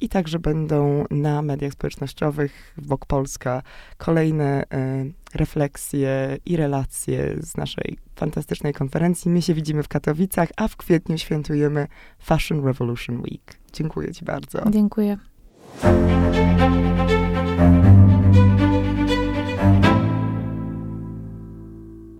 i 0.00 0.08
także 0.08 0.38
będą 0.38 1.04
na 1.10 1.42
mediach 1.42 1.72
społecznościowych 1.72 2.74
Wok 2.78 3.06
Polska 3.06 3.62
kolejne 3.96 4.62
e, 4.62 5.04
refleksje 5.34 6.38
i 6.46 6.56
relacje 6.56 7.36
z 7.40 7.56
naszej 7.56 7.98
fantastycznej 8.16 8.72
konferencji. 8.72 9.30
My 9.30 9.42
się 9.42 9.54
widzimy 9.54 9.82
w 9.82 9.88
Katowicach, 9.88 10.48
a 10.56 10.68
w 10.68 10.76
kwietniu 10.76 11.18
świętujemy 11.18 11.86
Fashion 12.18 12.64
Revolution 12.64 13.20
Week. 13.20 13.58
Dziękuję 13.72 14.12
Ci 14.12 14.24
bardzo. 14.24 14.70
Dziękuję. 14.70 15.18